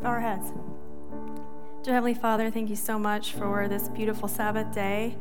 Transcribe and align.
bow 0.00 0.08
our 0.08 0.20
heads. 0.20 0.52
Dear 1.82 1.94
Heavenly 1.94 2.14
Father, 2.14 2.50
thank 2.50 2.70
you 2.70 2.76
so 2.76 2.98
much 2.98 3.32
for 3.32 3.68
this 3.68 3.88
beautiful 3.88 4.28
Sabbath 4.28 4.72
day. 4.74 5.16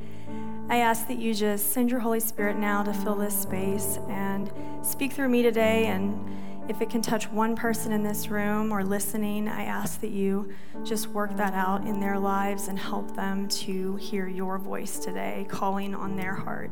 I 0.69 0.77
ask 0.77 1.07
that 1.07 1.17
you 1.17 1.33
just 1.33 1.71
send 1.71 1.89
your 1.89 1.99
Holy 1.99 2.19
Spirit 2.19 2.57
now 2.57 2.83
to 2.83 2.93
fill 2.93 3.15
this 3.15 3.37
space 3.37 3.97
and 4.07 4.51
speak 4.81 5.13
through 5.13 5.29
me 5.29 5.41
today. 5.41 5.87
And 5.87 6.69
if 6.69 6.81
it 6.81 6.89
can 6.89 7.01
touch 7.01 7.29
one 7.29 7.55
person 7.55 7.91
in 7.91 8.03
this 8.03 8.29
room 8.29 8.71
or 8.71 8.83
listening, 8.83 9.47
I 9.47 9.63
ask 9.63 9.99
that 10.01 10.11
you 10.11 10.53
just 10.83 11.07
work 11.07 11.35
that 11.37 11.53
out 11.53 11.85
in 11.85 11.99
their 11.99 12.19
lives 12.19 12.67
and 12.67 12.77
help 12.77 13.15
them 13.15 13.47
to 13.49 13.95
hear 13.95 14.27
your 14.27 14.57
voice 14.59 14.99
today, 14.99 15.45
calling 15.49 15.95
on 15.95 16.15
their 16.15 16.35
heart. 16.35 16.71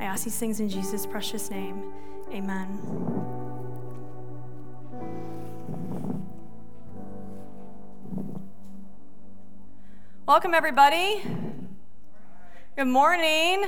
I 0.00 0.04
ask 0.04 0.24
these 0.24 0.38
things 0.38 0.60
in 0.60 0.68
Jesus' 0.68 1.06
precious 1.06 1.50
name. 1.50 1.92
Amen. 2.30 3.57
Welcome, 10.28 10.52
everybody. 10.52 11.22
Good 12.76 12.86
morning. 12.86 13.64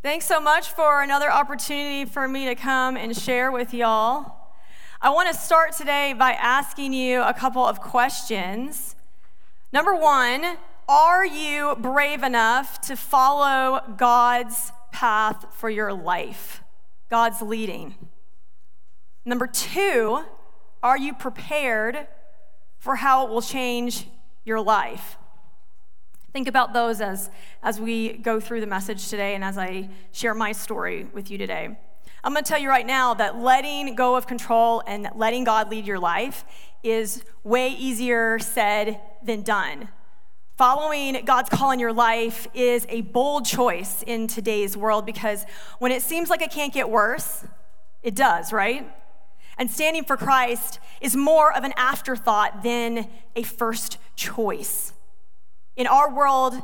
Thanks 0.00 0.24
so 0.24 0.38
much 0.38 0.68
for 0.68 1.02
another 1.02 1.28
opportunity 1.28 2.04
for 2.04 2.28
me 2.28 2.44
to 2.44 2.54
come 2.54 2.96
and 2.96 3.14
share 3.16 3.50
with 3.50 3.74
y'all. 3.74 4.52
I 5.00 5.10
want 5.10 5.28
to 5.28 5.36
start 5.36 5.72
today 5.72 6.12
by 6.12 6.30
asking 6.30 6.92
you 6.92 7.22
a 7.22 7.34
couple 7.34 7.66
of 7.66 7.80
questions. 7.80 8.94
Number 9.72 9.96
one, 9.96 10.58
are 10.88 11.26
you 11.26 11.74
brave 11.74 12.22
enough 12.22 12.80
to 12.82 12.94
follow 12.94 13.80
God's 13.96 14.70
path 14.92 15.46
for 15.56 15.68
your 15.68 15.92
life? 15.92 16.62
God's 17.10 17.42
leading. 17.42 17.96
Number 19.24 19.48
two, 19.48 20.22
are 20.84 20.96
you 20.96 21.12
prepared 21.12 22.06
for 22.78 22.94
how 22.94 23.26
it 23.26 23.30
will 23.30 23.42
change 23.42 24.06
your 24.46 24.60
life. 24.60 25.18
Think 26.32 26.48
about 26.48 26.72
those 26.72 27.02
as, 27.02 27.30
as 27.62 27.80
we 27.80 28.14
go 28.14 28.40
through 28.40 28.60
the 28.60 28.66
message 28.66 29.08
today 29.08 29.34
and 29.34 29.44
as 29.44 29.58
I 29.58 29.90
share 30.12 30.34
my 30.34 30.52
story 30.52 31.06
with 31.12 31.30
you 31.30 31.36
today. 31.36 31.76
I'm 32.22 32.32
going 32.32 32.44
to 32.44 32.48
tell 32.48 32.60
you 32.60 32.68
right 32.68 32.86
now 32.86 33.14
that 33.14 33.38
letting 33.38 33.94
go 33.94 34.16
of 34.16 34.26
control 34.26 34.82
and 34.86 35.08
letting 35.14 35.44
God 35.44 35.70
lead 35.70 35.86
your 35.86 35.98
life 35.98 36.44
is 36.82 37.22
way 37.42 37.70
easier 37.70 38.38
said 38.38 39.00
than 39.22 39.42
done. 39.42 39.88
Following 40.56 41.24
God's 41.24 41.50
call 41.50 41.72
in 41.72 41.78
your 41.78 41.92
life 41.92 42.46
is 42.54 42.86
a 42.88 43.02
bold 43.02 43.44
choice 43.44 44.02
in 44.06 44.26
today's 44.26 44.76
world 44.76 45.04
because 45.04 45.44
when 45.80 45.92
it 45.92 46.02
seems 46.02 46.30
like 46.30 46.40
it 46.40 46.50
can't 46.50 46.72
get 46.72 46.88
worse, 46.88 47.44
it 48.02 48.14
does, 48.14 48.52
right? 48.52 48.90
And 49.58 49.70
standing 49.70 50.04
for 50.04 50.16
Christ 50.16 50.80
is 51.00 51.16
more 51.16 51.52
of 51.52 51.64
an 51.64 51.72
afterthought 51.76 52.62
than 52.62 53.08
a 53.34 53.42
first 53.42 53.98
choice. 54.14 54.92
In 55.76 55.86
our 55.86 56.12
world, 56.12 56.54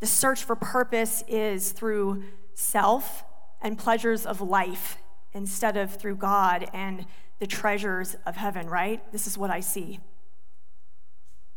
the 0.00 0.06
search 0.06 0.44
for 0.44 0.54
purpose 0.54 1.24
is 1.28 1.72
through 1.72 2.24
self 2.54 3.24
and 3.62 3.78
pleasures 3.78 4.26
of 4.26 4.40
life 4.40 4.98
instead 5.32 5.76
of 5.76 5.94
through 5.94 6.16
God 6.16 6.68
and 6.72 7.06
the 7.38 7.46
treasures 7.46 8.16
of 8.26 8.36
heaven, 8.36 8.68
right? 8.68 9.00
This 9.12 9.26
is 9.26 9.36
what 9.36 9.50
I 9.50 9.60
see. 9.60 10.00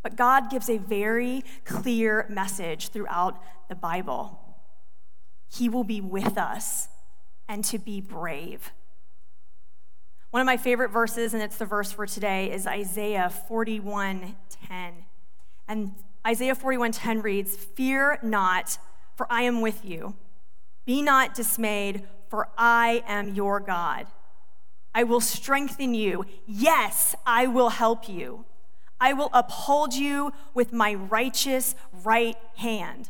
But 0.02 0.16
God 0.16 0.49
gives 0.49 0.69
a 0.69 0.77
very 0.77 1.43
clear 1.66 2.25
message 2.30 2.89
throughout 2.89 3.41
the 3.67 3.75
Bible. 3.75 4.39
He 5.49 5.67
will 5.67 5.83
be 5.83 5.99
with 5.99 6.38
us 6.38 6.88
and 7.47 7.64
to 7.66 7.77
be 7.77 7.99
brave. 7.99 8.71
One 10.31 10.41
of 10.41 10.45
my 10.45 10.58
favorite 10.58 10.89
verses, 10.89 11.33
and 11.33 11.41
it's 11.41 11.58
the 11.58 11.66
verse 11.66 11.91
for 11.91 12.05
today, 12.05 12.52
is 12.52 12.67
Isaiah 12.67 13.31
41:10. 13.49 15.05
And 15.67 15.95
Isaiah 16.25 16.53
41:10 16.53 17.23
reads, 17.23 17.55
"Fear 17.55 18.19
not, 18.21 18.77
for 19.16 19.25
I 19.31 19.41
am 19.41 19.61
with 19.61 19.83
you. 19.83 20.15
Be 20.86 21.02
not 21.02 21.33
dismayed, 21.33 22.08
for 22.30 22.49
I 22.59 23.03
am 23.08 23.30
your 23.30 23.59
God. 23.59 24.05
I 24.93 25.03
will 25.03 25.20
strengthen 25.21 25.95
you. 25.95 26.26
Yes, 26.45 27.15
I 27.26 27.48
will 27.48 27.70
help 27.70 28.08
you. 28.08 28.45
I 29.02 29.14
will 29.14 29.32
uphold 29.33 29.95
you 29.95 30.32
with 30.53 30.71
my 30.71 30.93
righteous 30.93 31.73
right 31.92 32.37
hand." 32.58 33.09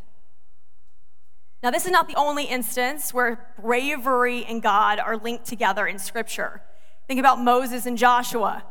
Now, 1.62 1.70
this 1.70 1.86
is 1.86 1.92
not 1.92 2.08
the 2.08 2.16
only 2.16 2.46
instance 2.46 3.14
where 3.14 3.54
bravery 3.58 4.46
and 4.46 4.62
God 4.62 5.00
are 5.00 5.18
linked 5.18 5.46
together 5.46 5.86
in 5.86 6.00
Scripture. 6.00 6.64
Think 7.10 7.20
about 7.20 7.42
Moses 7.42 7.88
and 7.88 7.98
Joshua. 7.98 8.64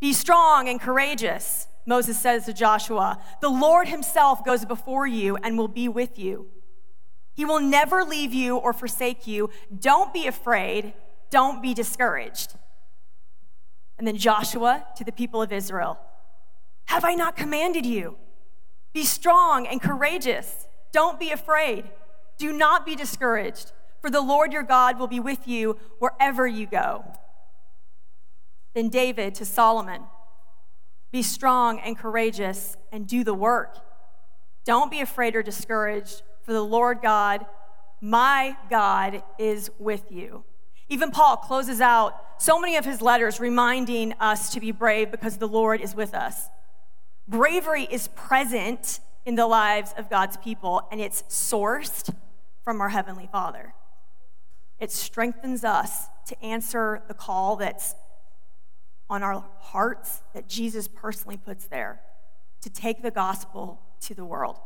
Be 0.00 0.12
strong 0.12 0.68
and 0.68 0.80
courageous, 0.80 1.68
Moses 1.86 2.18
says 2.18 2.44
to 2.46 2.52
Joshua. 2.52 3.22
The 3.40 3.48
Lord 3.48 3.86
himself 3.86 4.44
goes 4.44 4.64
before 4.64 5.06
you 5.06 5.36
and 5.36 5.56
will 5.56 5.68
be 5.68 5.88
with 5.88 6.18
you. 6.18 6.48
He 7.34 7.44
will 7.44 7.60
never 7.60 8.02
leave 8.02 8.34
you 8.34 8.56
or 8.56 8.72
forsake 8.72 9.28
you. 9.28 9.50
Don't 9.78 10.12
be 10.12 10.26
afraid. 10.26 10.94
Don't 11.30 11.62
be 11.62 11.72
discouraged. 11.72 12.56
And 13.96 14.08
then 14.08 14.16
Joshua 14.16 14.84
to 14.96 15.04
the 15.04 15.12
people 15.12 15.40
of 15.40 15.52
Israel 15.52 16.00
Have 16.86 17.04
I 17.04 17.14
not 17.14 17.36
commanded 17.36 17.86
you? 17.86 18.16
Be 18.92 19.04
strong 19.04 19.68
and 19.68 19.80
courageous. 19.80 20.66
Don't 20.90 21.20
be 21.20 21.30
afraid. 21.30 21.84
Do 22.38 22.52
not 22.52 22.84
be 22.84 22.96
discouraged, 22.96 23.70
for 24.00 24.10
the 24.10 24.20
Lord 24.20 24.52
your 24.52 24.64
God 24.64 24.98
will 24.98 25.06
be 25.06 25.20
with 25.20 25.46
you 25.46 25.78
wherever 26.00 26.44
you 26.48 26.66
go. 26.66 27.04
Then 28.76 28.90
David 28.90 29.34
to 29.36 29.46
Solomon 29.46 30.02
Be 31.10 31.22
strong 31.22 31.80
and 31.80 31.96
courageous 31.96 32.76
and 32.92 33.06
do 33.06 33.24
the 33.24 33.32
work. 33.32 33.78
Don't 34.66 34.90
be 34.90 35.00
afraid 35.00 35.34
or 35.34 35.42
discouraged, 35.42 36.20
for 36.42 36.52
the 36.52 36.62
Lord 36.62 36.98
God, 37.00 37.46
my 38.02 38.54
God, 38.68 39.22
is 39.38 39.70
with 39.78 40.12
you. 40.12 40.44
Even 40.90 41.10
Paul 41.10 41.38
closes 41.38 41.80
out 41.80 42.20
so 42.38 42.60
many 42.60 42.76
of 42.76 42.84
his 42.84 43.00
letters 43.00 43.40
reminding 43.40 44.12
us 44.20 44.52
to 44.52 44.60
be 44.60 44.72
brave 44.72 45.10
because 45.10 45.38
the 45.38 45.48
Lord 45.48 45.80
is 45.80 45.94
with 45.94 46.12
us. 46.12 46.48
Bravery 47.26 47.88
is 47.90 48.08
present 48.08 49.00
in 49.24 49.36
the 49.36 49.46
lives 49.46 49.94
of 49.96 50.10
God's 50.10 50.36
people, 50.36 50.86
and 50.92 51.00
it's 51.00 51.22
sourced 51.30 52.14
from 52.62 52.82
our 52.82 52.90
Heavenly 52.90 53.28
Father. 53.32 53.72
It 54.78 54.92
strengthens 54.92 55.64
us 55.64 56.08
to 56.26 56.44
answer 56.44 57.02
the 57.08 57.14
call 57.14 57.56
that's 57.56 57.94
on 59.08 59.22
our 59.22 59.44
hearts 59.58 60.22
that 60.34 60.48
Jesus 60.48 60.88
personally 60.88 61.36
puts 61.36 61.66
there 61.66 62.00
to 62.62 62.70
take 62.70 63.02
the 63.02 63.10
gospel 63.10 63.80
to 64.00 64.14
the 64.14 64.24
world. 64.24 64.58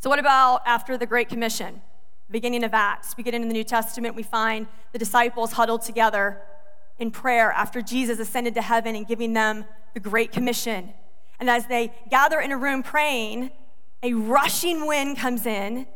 So, 0.00 0.10
what 0.10 0.18
about 0.18 0.62
after 0.66 0.96
the 0.96 1.06
Great 1.06 1.28
Commission? 1.28 1.82
Beginning 2.30 2.62
of 2.62 2.74
Acts, 2.74 3.14
beginning 3.14 3.42
in 3.42 3.48
the 3.48 3.54
New 3.54 3.64
Testament, 3.64 4.14
we 4.14 4.22
find 4.22 4.66
the 4.92 4.98
disciples 4.98 5.52
huddled 5.52 5.82
together 5.82 6.42
in 6.98 7.10
prayer 7.10 7.50
after 7.52 7.80
Jesus 7.80 8.18
ascended 8.18 8.54
to 8.54 8.62
heaven 8.62 8.94
and 8.94 9.06
giving 9.06 9.32
them 9.32 9.64
the 9.94 10.00
Great 10.00 10.30
Commission. 10.30 10.92
And 11.40 11.48
as 11.48 11.66
they 11.66 11.92
gather 12.10 12.40
in 12.40 12.52
a 12.52 12.58
room 12.58 12.82
praying, 12.82 13.50
a 14.02 14.12
rushing 14.12 14.86
wind 14.86 15.16
comes 15.18 15.46
in 15.46 15.86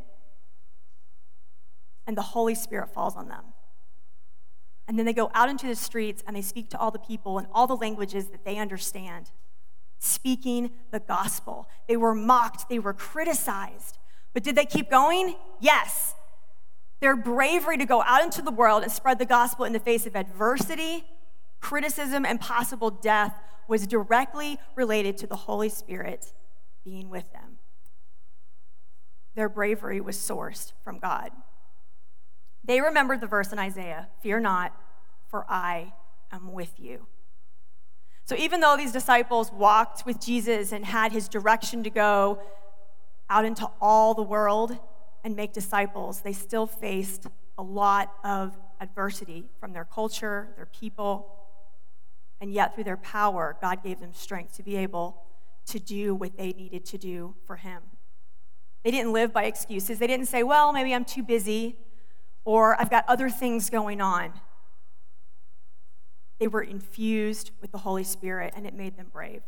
and 2.07 2.17
the 2.17 2.23
Holy 2.23 2.55
Spirit 2.55 2.93
falls 2.93 3.15
on 3.15 3.29
them. 3.29 3.52
And 4.89 4.99
then 4.99 5.07
they 5.07 5.13
go 5.13 5.31
out 5.35 5.49
into 5.49 5.67
the 5.67 5.77
streets 5.77 6.23
and 6.27 6.37
they 6.37 6.43
speak 6.43 6.69
to 6.71 6.79
all 6.79 6.91
the 6.91 6.99
people 6.99 7.39
in 7.39 7.47
all 7.53 7.67
the 7.67 7.77
languages 7.77 8.27
that 8.29 8.45
they 8.45 8.59
understand, 8.59 9.31
speaking 9.99 10.71
the 10.91 11.01
gospel. 11.01 11.69
They 11.89 11.97
were 11.97 12.15
mocked, 12.15 12.69
they 12.69 12.79
were 12.79 12.93
criticized. 12.93 13.99
But 14.35 14.43
did 14.43 14.57
they 14.57 14.65
keep 14.65 14.91
going? 14.91 15.37
Yes. 15.61 16.15
Their 17.01 17.17
bravery 17.17 17.79
to 17.79 17.85
go 17.85 18.03
out 18.03 18.23
into 18.23 18.43
the 18.43 18.51
world 18.51 18.83
and 18.83 18.91
spread 18.91 19.19
the 19.19 19.27
gospel 19.27 19.65
in 19.65 19.73
the 19.73 19.81
face 19.81 20.07
of 20.07 20.17
adversity, 20.17 21.05
criticism, 21.61 22.25
and 22.25 22.41
possible 22.41 22.91
death 22.91 23.35
was 23.69 23.87
directly 23.87 24.59
related 24.75 25.17
to 25.19 25.27
the 25.27 25.37
Holy 25.37 25.69
Spirit 25.69 26.33
being 26.85 27.09
with 27.09 27.33
them. 27.33 27.59
Their 29.35 29.49
bravery 29.49 30.01
was 30.01 30.17
sourced 30.17 30.73
from 30.85 30.99
God. 30.99 31.31
They 32.65 32.81
remembered 32.81 33.21
the 33.21 33.27
verse 33.27 33.53
in 33.53 33.59
Isaiah 33.59 34.09
Fear 34.21 34.41
not, 34.41 34.77
for 35.29 35.45
I 35.49 35.93
am 36.31 36.53
with 36.53 36.79
you. 36.79 37.07
So 38.25 38.37
even 38.37 38.61
though 38.61 38.77
these 38.77 38.93
disciples 38.93 39.53
walked 39.53 40.07
with 40.07 40.21
Jesus 40.21 40.73
and 40.73 40.85
had 40.85 41.13
his 41.13 41.29
direction 41.29 41.83
to 41.83 41.91
go 41.91 42.41
out 43.29 43.45
into 43.45 43.69
all 43.81 44.15
the 44.15 44.23
world 44.23 44.79
and 45.25 45.35
make 45.35 45.53
disciples, 45.53 46.21
they 46.21 46.33
still 46.33 46.67
faced 46.67 47.27
a 47.59 47.63
lot 47.63 48.13
of 48.25 48.57
adversity 48.81 49.45
from 49.59 49.73
their 49.73 49.85
culture, 49.85 50.49
their 50.57 50.67
people, 50.67 51.29
and 52.41 52.53
yet 52.53 52.75
through 52.75 52.85
their 52.85 52.97
power, 52.97 53.57
God 53.61 53.83
gave 53.83 54.01
them 54.01 54.13
strength 54.13 54.57
to 54.57 54.63
be 54.63 54.77
able 54.77 55.23
to 55.67 55.79
do 55.79 56.15
what 56.15 56.37
they 56.37 56.53
needed 56.53 56.85
to 56.87 56.99
do 56.99 57.35
for 57.47 57.57
him. 57.57 57.83
They 58.83 58.91
didn't 58.91 59.13
live 59.13 59.33
by 59.33 59.45
excuses. 59.45 59.99
They 59.99 60.09
didn't 60.09 60.27
say, 60.27 60.43
well, 60.43 60.73
maybe 60.73 60.93
I'm 60.93 61.05
too 61.05 61.23
busy 61.23 61.77
or 62.45 62.81
I've 62.81 62.91
got 62.91 63.05
other 63.09 63.31
things 63.31 63.71
going 63.71 64.01
on. 64.01 64.33
They 66.39 66.49
were 66.49 66.63
infused 66.63 67.53
with 67.61 67.71
the 67.71 67.79
Holy 67.79 68.05
Spirit, 68.05 68.53
and 68.57 68.67
it 68.67 68.75
made 68.75 68.97
them 68.97 69.07
brave. 69.13 69.43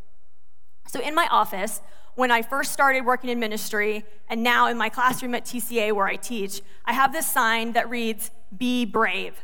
So, 0.87 1.01
in 1.01 1.15
my 1.15 1.27
office, 1.31 1.81
when 2.15 2.31
I 2.31 2.43
first 2.43 2.73
started 2.73 3.05
working 3.05 3.31
in 3.31 3.41
ministry, 3.41 4.05
and 4.29 4.43
now 4.43 4.69
in 4.69 4.77
my 4.77 4.89
classroom 4.89 5.35
at 5.35 5.45
TCA 5.45 5.93
where 5.93 6.07
I 6.07 6.17
teach, 6.17 6.63
I 6.85 6.93
have 6.93 7.13
this 7.13 7.27
sign 7.27 7.73
that 7.73 7.91
reads, 7.91 8.31
Be 8.57 8.85
brave. 8.85 9.35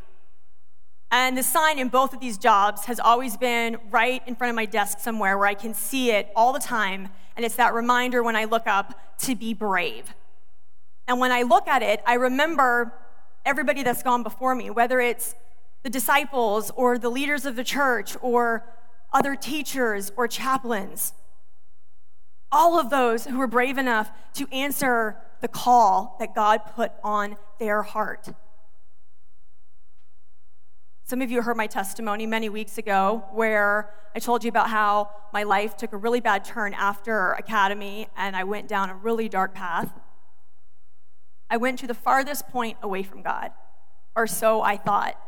And 1.11 1.37
the 1.37 1.43
sign 1.43 1.81
in 1.81 1.89
both 1.89 2.15
of 2.15 2.21
these 2.21 2.39
jobs 2.39 2.85
has 2.85 3.01
always 3.01 3.37
been 3.37 3.79
right 3.91 4.23
in 4.29 4.37
front 4.37 4.51
of 4.51 4.55
my 4.55 4.65
desk 4.65 5.01
somewhere 5.01 5.37
where 5.37 5.49
I 5.49 5.55
can 5.55 5.75
see 5.75 6.13
it 6.13 6.31
all 6.37 6.53
the 6.53 6.61
time. 6.61 7.09
And 7.35 7.45
it's 7.45 7.57
that 7.57 7.75
reminder 7.75 8.23
when 8.23 8.37
I 8.37 8.45
look 8.45 8.69
up 8.69 9.19
to 9.23 9.35
be 9.35 9.53
brave. 9.53 10.15
And 11.09 11.19
when 11.19 11.33
I 11.33 11.43
look 11.43 11.67
at 11.67 11.83
it, 11.83 12.01
I 12.07 12.15
remember 12.15 12.93
everybody 13.45 13.83
that's 13.83 14.03
gone 14.03 14.23
before 14.23 14.55
me, 14.55 14.71
whether 14.71 15.01
it's 15.01 15.35
the 15.83 15.91
disciples 15.91 16.71
or 16.77 16.99
the 16.99 17.09
leaders 17.09 17.47
of 17.47 17.57
the 17.57 17.65
church 17.65 18.17
or 18.21 18.65
other 19.13 19.35
teachers 19.35 20.13
or 20.17 20.29
chaplains. 20.29 21.15
All 22.53 22.79
of 22.79 22.91
those 22.91 23.27
who 23.27 23.39
were 23.39 23.47
brave 23.47 23.79
enough 23.79 24.11
to 24.35 24.47
answer 24.53 25.17
the 25.41 25.49
call 25.49 26.17
that 26.21 26.35
God 26.35 26.61
put 26.75 26.93
on 27.03 27.37
their 27.59 27.83
heart. 27.83 28.29
Some 31.05 31.23
of 31.23 31.31
you 31.31 31.43
heard 31.43 31.57
my 31.57 31.67
testimony 31.67 32.27
many 32.27 32.49
weeks 32.49 32.79
ago 32.79 33.25
where 33.33 33.93
I 34.15 34.19
told 34.19 34.45
you 34.45 34.49
about 34.49 34.71
how 34.71 35.11
my 35.33 35.43
life 35.45 35.77
took 35.77 35.93
a 35.93 35.97
really 35.97 36.21
bad 36.21 36.45
turn 36.45 36.75
after 36.75 37.33
academy 37.33 38.09
and 38.17 38.37
I 38.37 38.45
went 38.45 38.69
down 38.69 38.91
a 38.91 38.95
really 38.95 39.29
dark 39.29 39.55
path. 39.55 39.93
I 41.51 41.57
went 41.57 41.81
to 41.81 41.87
the 41.87 41.95
farthest 41.95 42.49
point 42.49 42.79
away 42.81 43.03
from 43.03 43.23
God, 43.23 43.51
or 44.15 44.27
so 44.27 44.63
I 44.63 44.77
thought. 44.77 45.21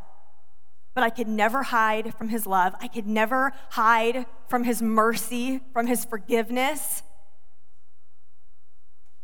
But 0.94 1.02
I 1.02 1.10
could 1.10 1.26
never 1.26 1.64
hide 1.64 2.14
from 2.14 2.28
his 2.28 2.46
love. 2.46 2.74
I 2.80 2.86
could 2.86 3.06
never 3.06 3.52
hide 3.70 4.26
from 4.48 4.64
his 4.64 4.80
mercy, 4.80 5.60
from 5.72 5.86
his 5.86 6.04
forgiveness. 6.04 7.02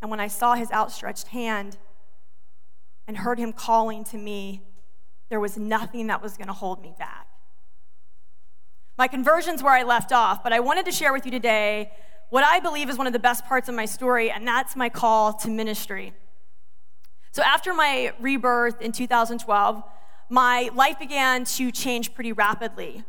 And 0.03 0.11
when 0.11 0.21
I 0.21 0.29
saw 0.29 0.55
his 0.55 0.71
outstretched 0.73 1.29
hand 1.29 1.77
and 3.06 3.19
heard 3.19 3.39
him 3.39 3.53
calling 3.53 4.05
to 4.05 4.19
me, 4.19 4.62
there 5.29 5.41
was 5.41 5.56
nothing 5.56 6.09
that 6.09 6.23
was 6.23 6.37
going 6.37 6.49
to 6.49 6.53
hold 6.53 6.83
me 6.83 6.95
back. 6.99 7.27
My 8.97 9.06
conversion's 9.06 9.62
where 9.62 9.75
I 9.75 9.85
left 9.85 10.11
off, 10.11 10.43
but 10.43 10.53
I 10.53 10.61
wanted 10.61 10.85
to 10.87 10.93
share 10.93 11.12
with 11.12 11.25
you 11.25 11.31
today 11.31 11.93
what 12.31 12.45
I 12.45 12.61
believe 12.61 12.91
is 12.91 12.99
one 12.99 13.06
of 13.06 13.12
the 13.12 13.19
best 13.19 13.45
parts 13.45 13.69
of 13.69 13.75
my 13.75 13.85
story, 13.85 14.31
and 14.31 14.47
that's 14.47 14.75
my 14.75 14.89
call 14.89 15.33
to 15.35 15.49
ministry. 15.49 16.12
So, 17.38 17.44
after 17.44 17.73
my 17.73 18.12
rebirth 18.19 18.82
in 18.82 18.90
2012, 18.90 19.85
my 20.29 20.70
life 20.75 20.99
began 20.99 21.44
to 21.44 21.70
change 21.70 22.12
pretty 22.12 22.32
rapidly. 22.32 23.05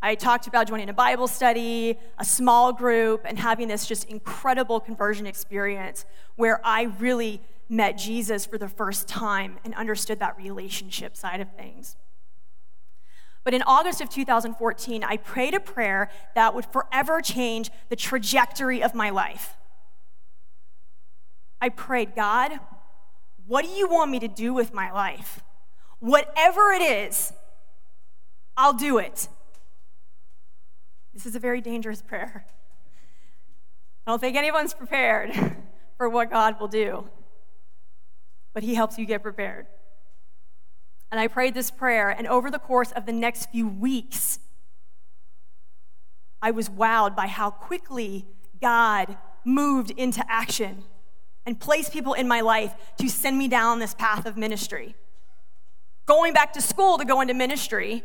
I 0.00 0.14
talked 0.14 0.46
about 0.46 0.68
joining 0.68 0.88
a 0.90 0.92
Bible 0.92 1.26
study, 1.26 1.98
a 2.16 2.24
small 2.24 2.72
group, 2.72 3.22
and 3.24 3.36
having 3.36 3.66
this 3.66 3.84
just 3.84 4.04
incredible 4.04 4.78
conversion 4.78 5.26
experience 5.26 6.04
where 6.36 6.60
I 6.64 6.84
really 7.00 7.42
met 7.68 7.98
Jesus 7.98 8.46
for 8.46 8.58
the 8.58 8.68
first 8.68 9.08
time 9.08 9.58
and 9.64 9.74
understood 9.74 10.20
that 10.20 10.36
relationship 10.36 11.16
side 11.16 11.40
of 11.40 11.50
things. 11.56 11.96
But 13.42 13.54
in 13.54 13.62
August 13.62 14.00
of 14.00 14.08
2014, 14.08 15.02
I 15.02 15.16
prayed 15.16 15.54
a 15.54 15.58
prayer 15.58 16.12
that 16.36 16.54
would 16.54 16.66
forever 16.66 17.20
change 17.20 17.70
the 17.88 17.96
trajectory 17.96 18.84
of 18.84 18.94
my 18.94 19.10
life. 19.10 19.56
I 21.60 21.70
prayed, 21.70 22.14
God, 22.14 22.60
what 23.46 23.64
do 23.64 23.70
you 23.70 23.88
want 23.88 24.10
me 24.10 24.18
to 24.20 24.28
do 24.28 24.54
with 24.54 24.72
my 24.72 24.90
life? 24.90 25.40
Whatever 26.00 26.72
it 26.72 26.82
is, 26.82 27.32
I'll 28.56 28.72
do 28.72 28.98
it. 28.98 29.28
This 31.12 31.26
is 31.26 31.36
a 31.36 31.38
very 31.38 31.60
dangerous 31.60 32.02
prayer. 32.02 32.46
I 34.06 34.10
don't 34.10 34.20
think 34.20 34.36
anyone's 34.36 34.74
prepared 34.74 35.32
for 35.96 36.08
what 36.08 36.30
God 36.30 36.58
will 36.60 36.68
do, 36.68 37.08
but 38.52 38.62
He 38.62 38.74
helps 38.74 38.98
you 38.98 39.06
get 39.06 39.22
prepared. 39.22 39.66
And 41.10 41.20
I 41.20 41.28
prayed 41.28 41.54
this 41.54 41.70
prayer, 41.70 42.10
and 42.10 42.26
over 42.26 42.50
the 42.50 42.58
course 42.58 42.90
of 42.92 43.06
the 43.06 43.12
next 43.12 43.50
few 43.50 43.68
weeks, 43.68 44.40
I 46.42 46.50
was 46.50 46.68
wowed 46.68 47.14
by 47.14 47.26
how 47.26 47.50
quickly 47.50 48.26
God 48.60 49.16
moved 49.44 49.90
into 49.92 50.24
action 50.28 50.84
and 51.46 51.58
place 51.58 51.88
people 51.88 52.14
in 52.14 52.26
my 52.26 52.40
life 52.40 52.74
to 52.98 53.08
send 53.08 53.38
me 53.38 53.48
down 53.48 53.78
this 53.78 53.94
path 53.94 54.26
of 54.26 54.36
ministry. 54.36 54.94
Going 56.06 56.32
back 56.32 56.52
to 56.54 56.60
school 56.60 56.98
to 56.98 57.04
go 57.04 57.20
into 57.20 57.34
ministry 57.34 58.02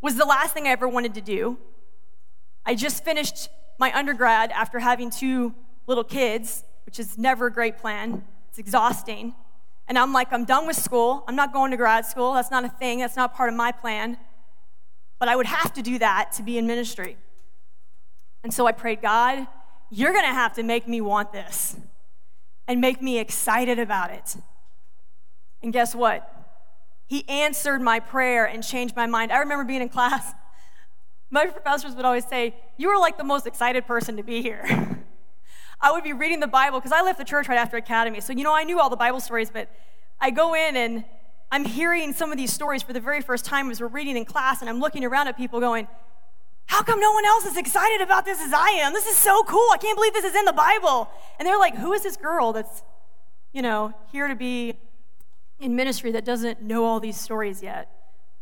was 0.00 0.16
the 0.16 0.24
last 0.24 0.54
thing 0.54 0.66
I 0.66 0.70
ever 0.70 0.88
wanted 0.88 1.14
to 1.14 1.20
do. 1.20 1.58
I 2.64 2.74
just 2.74 3.04
finished 3.04 3.48
my 3.78 3.96
undergrad 3.96 4.50
after 4.52 4.78
having 4.78 5.10
two 5.10 5.54
little 5.86 6.04
kids, 6.04 6.64
which 6.86 6.98
is 6.98 7.18
never 7.18 7.46
a 7.46 7.52
great 7.52 7.78
plan. 7.78 8.24
It's 8.48 8.58
exhausting. 8.58 9.34
And 9.88 9.98
I'm 9.98 10.12
like, 10.12 10.32
I'm 10.32 10.44
done 10.44 10.66
with 10.66 10.76
school. 10.76 11.24
I'm 11.26 11.34
not 11.34 11.52
going 11.52 11.70
to 11.72 11.76
grad 11.76 12.06
school. 12.06 12.34
That's 12.34 12.50
not 12.50 12.64
a 12.64 12.68
thing. 12.68 13.00
That's 13.00 13.16
not 13.16 13.34
part 13.34 13.48
of 13.48 13.56
my 13.56 13.72
plan. 13.72 14.18
But 15.18 15.28
I 15.28 15.36
would 15.36 15.46
have 15.46 15.72
to 15.74 15.82
do 15.82 15.98
that 15.98 16.32
to 16.36 16.42
be 16.42 16.58
in 16.58 16.66
ministry. 16.66 17.16
And 18.44 18.54
so 18.54 18.66
I 18.66 18.72
prayed, 18.72 19.02
God, 19.02 19.46
you're 19.90 20.12
going 20.12 20.24
to 20.24 20.32
have 20.32 20.54
to 20.54 20.62
make 20.62 20.86
me 20.86 21.00
want 21.00 21.32
this 21.32 21.76
and 22.70 22.80
make 22.80 23.02
me 23.02 23.18
excited 23.18 23.80
about 23.80 24.12
it. 24.12 24.36
And 25.60 25.72
guess 25.72 25.92
what? 25.92 26.32
He 27.08 27.28
answered 27.28 27.82
my 27.82 27.98
prayer 27.98 28.44
and 28.44 28.62
changed 28.62 28.94
my 28.94 29.06
mind. 29.06 29.32
I 29.32 29.38
remember 29.38 29.64
being 29.64 29.82
in 29.82 29.88
class 29.88 30.32
my 31.32 31.46
professors 31.46 31.96
would 31.96 32.04
always 32.04 32.24
say, 32.26 32.54
You 32.76 32.90
are 32.90 33.00
like 33.00 33.18
the 33.18 33.24
most 33.24 33.44
excited 33.48 33.88
person 33.88 34.16
to 34.18 34.22
be 34.22 34.40
here. 34.40 34.64
I 35.80 35.90
would 35.90 36.04
be 36.04 36.12
reading 36.12 36.38
the 36.38 36.46
Bible 36.46 36.78
because 36.78 36.92
I 36.92 37.02
left 37.02 37.18
the 37.18 37.24
church 37.24 37.48
right 37.48 37.58
after 37.58 37.76
academy. 37.76 38.20
So, 38.20 38.32
you 38.32 38.44
know, 38.44 38.54
I 38.54 38.62
knew 38.62 38.78
all 38.78 38.88
the 38.88 38.96
Bible 38.96 39.18
stories, 39.18 39.50
but 39.50 39.68
I 40.20 40.30
go 40.30 40.54
in 40.54 40.76
and 40.76 41.04
I'm 41.50 41.64
hearing 41.64 42.12
some 42.12 42.30
of 42.30 42.38
these 42.38 42.52
stories 42.52 42.84
for 42.84 42.92
the 42.92 43.00
very 43.00 43.20
first 43.20 43.44
time 43.44 43.68
as 43.72 43.80
we're 43.80 43.88
reading 43.88 44.16
in 44.16 44.24
class, 44.24 44.60
and 44.60 44.70
I'm 44.70 44.78
looking 44.78 45.04
around 45.04 45.26
at 45.26 45.36
people 45.36 45.58
going, 45.58 45.88
How 46.70 46.84
come 46.84 47.00
no 47.00 47.10
one 47.10 47.26
else 47.26 47.46
is 47.46 47.56
excited 47.56 48.00
about 48.00 48.24
this 48.24 48.40
as 48.40 48.52
I 48.52 48.68
am? 48.84 48.92
This 48.92 49.06
is 49.06 49.16
so 49.16 49.42
cool. 49.42 49.66
I 49.72 49.76
can't 49.76 49.96
believe 49.96 50.12
this 50.12 50.24
is 50.24 50.36
in 50.36 50.44
the 50.44 50.52
Bible. 50.52 51.10
And 51.36 51.44
they're 51.44 51.58
like, 51.58 51.74
Who 51.74 51.92
is 51.92 52.04
this 52.04 52.16
girl 52.16 52.52
that's, 52.52 52.84
you 53.52 53.60
know, 53.60 53.92
here 54.12 54.28
to 54.28 54.36
be 54.36 54.78
in 55.58 55.74
ministry 55.74 56.12
that 56.12 56.24
doesn't 56.24 56.62
know 56.62 56.84
all 56.84 57.00
these 57.00 57.18
stories 57.18 57.60
yet? 57.60 57.90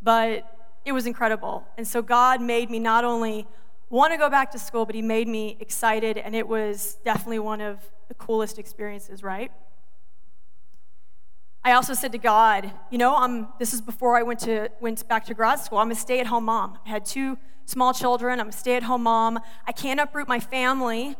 But 0.03 0.45
it 0.85 0.91
was 0.91 1.07
incredible. 1.07 1.65
And 1.75 1.87
so 1.87 2.03
God 2.03 2.39
made 2.39 2.69
me 2.69 2.77
not 2.77 3.03
only 3.03 3.47
want 3.89 4.13
to 4.13 4.17
go 4.19 4.29
back 4.29 4.51
to 4.51 4.59
school, 4.59 4.85
but 4.85 4.93
He 4.93 5.01
made 5.01 5.27
me 5.27 5.57
excited, 5.59 6.19
and 6.19 6.35
it 6.35 6.47
was 6.47 6.99
definitely 7.03 7.39
one 7.39 7.61
of 7.61 7.79
the 8.09 8.13
coolest 8.13 8.59
experiences, 8.59 9.23
right? 9.23 9.51
I 11.63 11.71
also 11.71 11.95
said 11.95 12.11
to 12.11 12.19
God, 12.19 12.71
you 12.91 12.99
know, 12.99 13.15
I'm, 13.15 13.47
this 13.57 13.73
is 13.73 13.81
before 13.81 14.17
I 14.17 14.21
went, 14.21 14.41
to, 14.41 14.69
went 14.79 15.07
back 15.07 15.25
to 15.25 15.33
grad 15.33 15.59
school. 15.59 15.79
I'm 15.79 15.89
a 15.89 15.95
stay 15.95 16.19
at 16.19 16.27
home 16.27 16.45
mom. 16.45 16.77
I 16.85 16.89
had 16.89 17.05
two 17.05 17.39
small 17.69 17.93
children. 17.93 18.39
I'm 18.39 18.49
a 18.49 18.51
stay 18.51 18.75
at 18.75 18.83
home 18.83 19.03
mom. 19.03 19.39
I 19.67 19.71
can't 19.71 19.99
uproot 19.99 20.27
my 20.27 20.39
family 20.39 21.15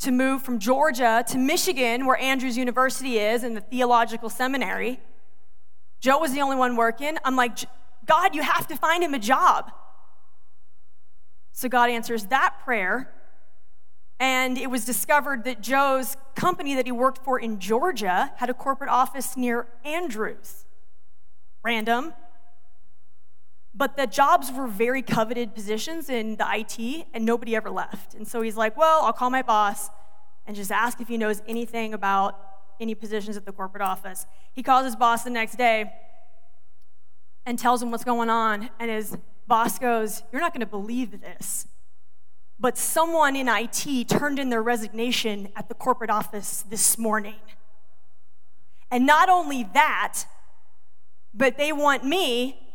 to 0.00 0.12
move 0.12 0.42
from 0.42 0.58
Georgia 0.58 1.24
to 1.28 1.38
Michigan, 1.38 2.06
where 2.06 2.16
Andrews 2.18 2.56
University 2.56 3.18
is, 3.18 3.42
and 3.42 3.56
the 3.56 3.60
theological 3.60 4.28
seminary. 4.28 5.00
Joe 6.00 6.18
was 6.18 6.32
the 6.32 6.40
only 6.40 6.56
one 6.56 6.76
working. 6.76 7.16
I'm 7.24 7.36
like, 7.36 7.58
God, 8.06 8.34
you 8.34 8.42
have 8.42 8.66
to 8.68 8.76
find 8.76 9.02
him 9.02 9.14
a 9.14 9.18
job. 9.18 9.72
So 11.52 11.68
God 11.68 11.90
answers 11.90 12.26
that 12.26 12.56
prayer. 12.64 13.12
And 14.20 14.58
it 14.58 14.70
was 14.70 14.84
discovered 14.84 15.44
that 15.44 15.60
Joe's 15.60 16.16
company 16.34 16.74
that 16.74 16.86
he 16.86 16.92
worked 16.92 17.24
for 17.24 17.38
in 17.38 17.58
Georgia 17.58 18.32
had 18.36 18.50
a 18.50 18.54
corporate 18.54 18.90
office 18.90 19.36
near 19.36 19.66
Andrews. 19.84 20.66
Random. 21.64 22.12
But 23.78 23.96
the 23.96 24.08
jobs 24.08 24.50
were 24.50 24.66
very 24.66 25.02
coveted 25.02 25.54
positions 25.54 26.10
in 26.10 26.34
the 26.34 26.46
IT, 26.50 27.06
and 27.14 27.24
nobody 27.24 27.54
ever 27.54 27.70
left. 27.70 28.12
And 28.14 28.26
so 28.26 28.42
he's 28.42 28.56
like, 28.56 28.76
Well, 28.76 29.02
I'll 29.02 29.12
call 29.12 29.30
my 29.30 29.42
boss 29.42 29.88
and 30.46 30.56
just 30.56 30.72
ask 30.72 31.00
if 31.00 31.06
he 31.06 31.16
knows 31.16 31.42
anything 31.46 31.94
about 31.94 32.36
any 32.80 32.96
positions 32.96 33.36
at 33.36 33.46
the 33.46 33.52
corporate 33.52 33.82
office. 33.82 34.26
He 34.52 34.64
calls 34.64 34.84
his 34.84 34.96
boss 34.96 35.22
the 35.22 35.30
next 35.30 35.56
day 35.56 35.92
and 37.46 37.56
tells 37.56 37.80
him 37.80 37.92
what's 37.92 38.04
going 38.04 38.28
on. 38.28 38.68
And 38.80 38.90
his 38.90 39.16
boss 39.46 39.78
goes, 39.78 40.24
You're 40.32 40.40
not 40.40 40.52
going 40.52 40.60
to 40.60 40.66
believe 40.66 41.20
this. 41.20 41.68
But 42.58 42.76
someone 42.76 43.36
in 43.36 43.46
IT 43.48 44.08
turned 44.08 44.40
in 44.40 44.50
their 44.50 44.62
resignation 44.62 45.50
at 45.54 45.68
the 45.68 45.74
corporate 45.74 46.10
office 46.10 46.64
this 46.68 46.98
morning. 46.98 47.36
And 48.90 49.06
not 49.06 49.28
only 49.28 49.68
that, 49.74 50.24
but 51.32 51.56
they 51.56 51.70
want 51.70 52.04
me, 52.04 52.67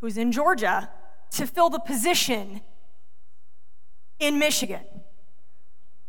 who's 0.00 0.16
in 0.16 0.32
Georgia, 0.32 0.90
to 1.30 1.46
fill 1.46 1.70
the 1.70 1.80
position 1.80 2.60
in 4.18 4.38
Michigan. 4.38 4.84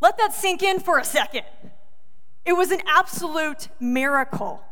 Let 0.00 0.16
that 0.18 0.32
sink 0.32 0.62
in 0.62 0.80
for 0.80 0.98
a 0.98 1.04
second. 1.04 1.44
It 2.44 2.54
was 2.54 2.70
an 2.70 2.80
absolute 2.86 3.68
miracle. 3.78 4.62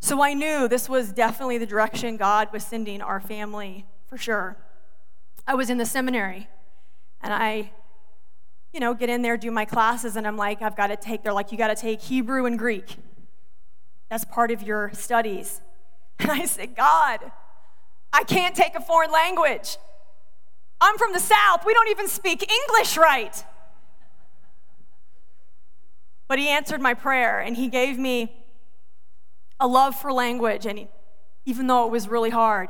So 0.00 0.22
I 0.22 0.32
knew 0.34 0.68
this 0.68 0.88
was 0.88 1.12
definitely 1.12 1.58
the 1.58 1.66
direction 1.66 2.16
God 2.16 2.48
was 2.52 2.64
sending 2.64 3.02
our 3.02 3.20
family 3.20 3.84
for 4.06 4.16
sure. 4.16 4.56
I 5.46 5.54
was 5.54 5.70
in 5.70 5.78
the 5.78 5.86
seminary 5.86 6.48
and 7.20 7.32
I, 7.32 7.72
you 8.72 8.80
know, 8.80 8.94
get 8.94 9.10
in 9.10 9.22
there, 9.22 9.36
do 9.36 9.50
my 9.50 9.64
classes, 9.64 10.16
and 10.16 10.26
I'm 10.26 10.36
like, 10.36 10.62
I've 10.62 10.76
got 10.76 10.88
to 10.88 10.96
take, 10.96 11.22
they're 11.22 11.32
like, 11.32 11.52
you 11.52 11.58
got 11.58 11.68
to 11.68 11.74
take 11.74 12.00
Hebrew 12.00 12.46
and 12.46 12.58
Greek. 12.58 12.96
That's 14.08 14.24
part 14.24 14.50
of 14.50 14.62
your 14.62 14.90
studies. 14.94 15.60
And 16.20 16.32
I 16.32 16.46
said, 16.46 16.74
God, 16.74 17.30
I 18.12 18.24
can't 18.24 18.54
take 18.54 18.74
a 18.74 18.80
foreign 18.80 19.12
language. 19.12 19.76
I'm 20.80 20.96
from 20.96 21.12
the 21.12 21.20
South. 21.20 21.64
We 21.66 21.74
don't 21.74 21.88
even 21.88 22.08
speak 22.08 22.50
English 22.50 22.96
right. 22.96 23.44
But 26.28 26.38
he 26.38 26.48
answered 26.48 26.80
my 26.80 26.94
prayer 26.94 27.40
and 27.40 27.56
he 27.56 27.68
gave 27.68 27.98
me 27.98 28.32
a 29.60 29.66
love 29.66 29.96
for 29.96 30.12
language, 30.12 30.66
and 30.66 30.78
he, 30.78 30.88
even 31.44 31.66
though 31.66 31.84
it 31.84 31.90
was 31.90 32.06
really 32.06 32.30
hard, 32.30 32.68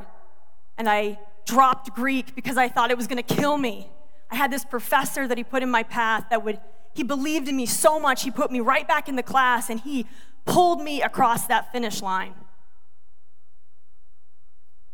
and 0.77 0.89
I 0.89 1.19
dropped 1.45 1.93
Greek 1.93 2.35
because 2.35 2.57
I 2.57 2.67
thought 2.67 2.89
it 2.89 2.97
was 2.97 3.05
going 3.05 3.21
to 3.21 3.35
kill 3.35 3.57
me. 3.57 3.89
I 4.31 4.35
had 4.35 4.51
this 4.51 4.65
professor 4.65 5.27
that 5.27 5.37
he 5.37 5.43
put 5.43 5.61
in 5.61 5.69
my 5.69 5.83
path 5.83 6.25
that 6.29 6.43
would, 6.43 6.59
he 6.93 7.03
believed 7.03 7.47
in 7.47 7.55
me 7.55 7.65
so 7.65 7.99
much, 7.99 8.23
he 8.23 8.31
put 8.31 8.51
me 8.51 8.59
right 8.59 8.87
back 8.87 9.09
in 9.09 9.15
the 9.15 9.23
class 9.23 9.69
and 9.69 9.79
he 9.79 10.05
pulled 10.45 10.81
me 10.81 11.01
across 11.01 11.47
that 11.47 11.71
finish 11.71 12.01
line. 12.01 12.33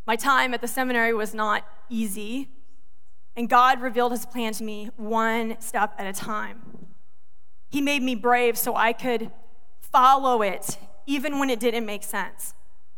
My 0.07 0.15
time 0.15 0.53
at 0.53 0.61
the 0.61 0.67
seminary 0.67 1.13
was 1.13 1.33
not 1.33 1.67
easy, 1.89 2.49
and 3.35 3.49
God 3.49 3.81
revealed 3.81 4.11
his 4.11 4.25
plan 4.25 4.53
to 4.53 4.63
me 4.63 4.89
one 4.97 5.59
step 5.59 5.93
at 5.97 6.05
a 6.05 6.13
time. 6.13 6.61
He 7.69 7.81
made 7.81 8.03
me 8.03 8.15
brave 8.15 8.57
so 8.57 8.75
I 8.75 8.93
could 8.93 9.31
follow 9.79 10.41
it 10.41 10.77
even 11.05 11.39
when 11.39 11.49
it 11.49 11.59
didn't 11.59 11.85
make 11.85 12.03
sense 12.03 12.53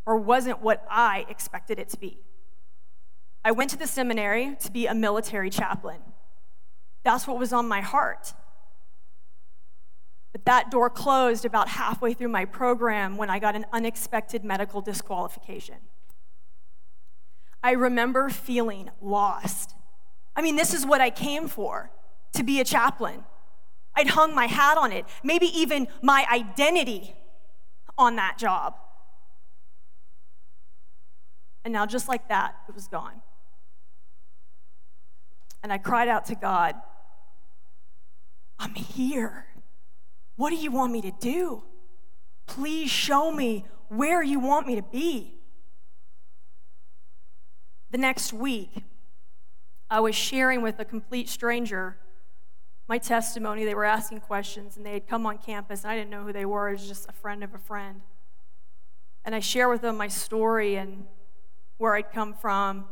or 0.05 0.17
wasn't 0.17 0.61
what 0.61 0.85
I 0.89 1.25
expected 1.29 1.79
it 1.79 1.89
to 1.89 1.97
be. 1.97 2.19
I 3.43 3.51
went 3.51 3.69
to 3.71 3.77
the 3.77 3.87
seminary 3.87 4.57
to 4.61 4.71
be 4.71 4.87
a 4.87 4.93
military 4.93 5.49
chaplain. 5.49 5.99
That's 7.03 7.25
what 7.27 7.39
was 7.39 7.53
on 7.53 7.67
my 7.67 7.81
heart. 7.81 8.33
But 10.33 10.45
that 10.45 10.69
door 10.69 10.89
closed 10.89 11.45
about 11.45 11.69
halfway 11.69 12.13
through 12.13 12.27
my 12.29 12.45
program 12.45 13.17
when 13.17 13.29
I 13.29 13.39
got 13.39 13.55
an 13.55 13.65
unexpected 13.71 14.43
medical 14.43 14.81
disqualification. 14.81 15.77
I 17.63 17.71
remember 17.71 18.29
feeling 18.29 18.89
lost. 19.01 19.73
I 20.35 20.41
mean, 20.41 20.55
this 20.55 20.73
is 20.73 20.85
what 20.85 21.01
I 21.01 21.09
came 21.09 21.47
for 21.47 21.91
to 22.33 22.43
be 22.43 22.59
a 22.59 22.63
chaplain. 22.63 23.23
I'd 23.95 24.09
hung 24.09 24.35
my 24.35 24.45
hat 24.45 24.77
on 24.77 24.91
it, 24.91 25.05
maybe 25.23 25.47
even 25.47 25.87
my 26.01 26.25
identity 26.31 27.15
on 27.97 28.15
that 28.17 28.37
job. 28.37 28.75
And 31.65 31.73
now, 31.73 31.85
just 31.85 32.07
like 32.07 32.29
that, 32.29 32.55
it 32.69 32.75
was 32.75 32.87
gone. 32.87 33.21
And 35.63 35.73
I 35.73 35.79
cried 35.79 36.07
out 36.07 36.25
to 36.27 36.35
God, 36.35 36.75
I'm 38.59 38.75
here. 38.75 39.47
What 40.35 40.51
do 40.51 40.55
you 40.55 40.71
want 40.71 40.93
me 40.93 41.01
to 41.01 41.11
do? 41.19 41.63
Please 42.45 42.89
show 42.89 43.31
me 43.31 43.65
where 43.89 44.21
you 44.21 44.39
want 44.39 44.67
me 44.67 44.75
to 44.75 44.83
be. 44.83 45.36
The 47.91 47.97
next 47.97 48.33
week, 48.33 48.83
I 49.89 49.99
was 49.99 50.15
sharing 50.15 50.61
with 50.61 50.79
a 50.79 50.85
complete 50.85 51.29
stranger 51.29 51.97
my 52.87 52.97
testimony. 52.97 53.65
They 53.65 53.75
were 53.75 53.85
asking 53.85 54.21
questions, 54.21 54.77
and 54.77 54.85
they 54.85 54.93
had 54.93 55.07
come 55.07 55.25
on 55.25 55.37
campus, 55.37 55.83
and 55.83 55.91
I 55.91 55.95
didn't 55.95 56.09
know 56.09 56.23
who 56.23 56.33
they 56.33 56.45
were. 56.45 56.69
It 56.69 56.73
was 56.73 56.87
just 56.87 57.09
a 57.09 57.13
friend 57.13 57.43
of 57.43 57.53
a 57.53 57.57
friend. 57.57 58.01
And 59.25 59.35
I 59.35 59.39
share 59.39 59.67
with 59.67 59.81
them 59.81 59.97
my 59.97 60.07
story 60.07 60.75
and 60.75 61.05
where 61.77 61.95
I'd 61.95 62.11
come 62.11 62.33
from 62.33 62.85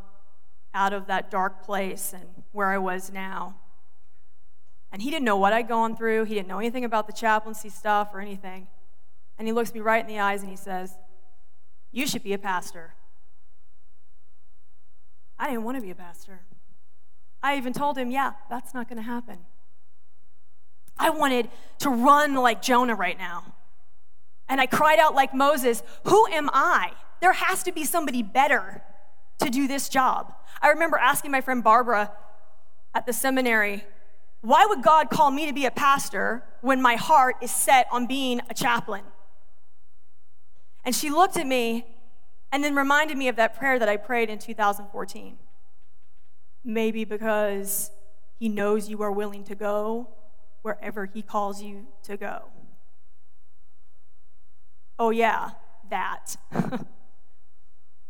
out 0.74 0.92
of 0.92 1.08
that 1.08 1.32
dark 1.32 1.64
place 1.64 2.14
and 2.14 2.44
where 2.52 2.68
I 2.68 2.78
was 2.78 3.12
now. 3.12 3.56
And 4.92 5.02
he 5.02 5.10
didn't 5.10 5.26
know 5.26 5.38
what 5.38 5.54
I'd 5.54 5.68
gone 5.68 5.96
through. 5.96 6.26
He 6.26 6.36
didn't 6.36 6.50
know 6.50 6.60
anything 6.60 6.84
about 6.84 7.08
the 7.08 7.14
chaplaincy 7.14 7.70
stuff 7.70 8.10
or 8.14 8.20
anything. 8.20 8.68
And 9.38 9.48
he 9.48 9.54
looks 9.54 9.74
me 9.74 9.80
right 9.80 10.02
in 10.02 10.08
the 10.08 10.20
eyes 10.20 10.42
and 10.42 10.50
he 10.50 10.58
says, 10.58 10.98
You 11.92 12.06
should 12.06 12.24
be 12.24 12.34
a 12.34 12.38
pastor. 12.38 12.94
I 15.38 15.48
didn't 15.48 15.64
want 15.64 15.78
to 15.78 15.82
be 15.82 15.92
a 15.92 15.96
pastor. 15.96 16.42
I 17.44 17.58
even 17.58 17.74
told 17.74 17.98
him, 17.98 18.10
Yeah, 18.10 18.34
that's 18.50 18.74
not 18.74 18.88
going 18.90 18.98
to 18.98 19.04
happen. 19.04 19.38
I 20.98 21.10
wanted 21.10 21.50
to 21.80 21.90
run 21.90 22.36
like 22.36 22.62
Jonah 22.62 22.96
right 22.96 23.18
now. 23.18 23.44
And 24.48 24.62
I 24.62 24.66
cried 24.66 25.00
out 25.00 25.16
like 25.16 25.34
Moses, 25.34 25.84
Who 26.06 26.28
am 26.28 26.50
I? 26.54 26.92
There 27.20 27.34
has 27.34 27.64
to 27.64 27.72
be 27.72 27.84
somebody 27.86 28.24
better 28.24 28.82
to 29.40 29.50
do 29.50 29.68
this 29.68 29.90
job. 29.90 30.34
I 30.62 30.70
remember 30.70 30.98
asking 30.98 31.32
my 31.32 31.42
friend 31.42 31.64
Barbara 31.64 32.12
at 32.94 33.06
the 33.06 33.14
seminary, 33.14 33.84
Why 34.42 34.66
would 34.66 34.82
God 34.82 35.10
call 35.10 35.32
me 35.32 35.46
to 35.46 35.54
be 35.54 35.66
a 35.66 35.72
pastor 35.72 36.44
when 36.62 36.82
my 36.82 36.96
heart 36.96 37.36
is 37.42 37.52
set 37.52 37.88
on 37.92 38.08
being 38.08 38.42
a 38.50 38.54
chaplain? 38.54 39.04
And 40.86 40.96
she 40.96 41.10
looked 41.10 41.36
at 41.36 41.48
me 41.48 41.86
and 42.52 42.64
then 42.64 42.76
reminded 42.76 43.18
me 43.18 43.28
of 43.28 43.36
that 43.36 43.56
prayer 43.56 43.78
that 43.80 43.90
I 43.90 43.98
prayed 43.98 44.30
in 44.30 44.40
2014. 44.40 45.38
Maybe 46.64 47.06
because 47.06 47.92
he 48.38 48.50
knows 48.50 48.90
you 48.90 49.02
are 49.02 49.12
willing 49.12 49.44
to 49.46 49.56
go 49.56 50.10
wherever 50.62 51.06
He 51.06 51.22
calls 51.22 51.62
you 51.62 51.88
to 52.04 52.18
go. 52.18 52.46
Oh, 54.98 55.12
yeah, 55.12 55.52
that. 55.90 56.38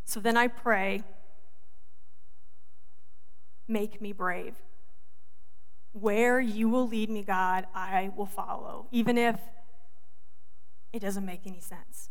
so 0.05 0.19
then 0.19 0.37
I 0.37 0.47
pray, 0.47 1.03
make 3.67 3.99
me 3.99 4.13
brave. 4.13 4.55
Where 5.91 6.39
you 6.39 6.69
will 6.69 6.87
lead 6.87 7.09
me, 7.09 7.23
God, 7.23 7.65
I 7.73 8.11
will 8.15 8.25
follow, 8.25 8.87
even 8.91 9.17
if 9.17 9.39
it 10.93 10.99
doesn't 10.99 11.25
make 11.25 11.41
any 11.45 11.59
sense. 11.59 12.09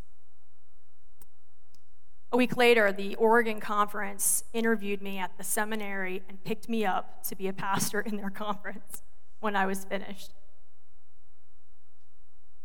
A 2.34 2.36
week 2.36 2.56
later, 2.56 2.90
the 2.90 3.14
Oregon 3.14 3.60
Conference 3.60 4.42
interviewed 4.52 5.00
me 5.00 5.18
at 5.18 5.38
the 5.38 5.44
seminary 5.44 6.20
and 6.28 6.42
picked 6.42 6.68
me 6.68 6.84
up 6.84 7.22
to 7.28 7.36
be 7.36 7.46
a 7.46 7.52
pastor 7.52 8.00
in 8.00 8.16
their 8.16 8.28
conference 8.28 9.04
when 9.38 9.54
I 9.54 9.66
was 9.66 9.84
finished. 9.84 10.32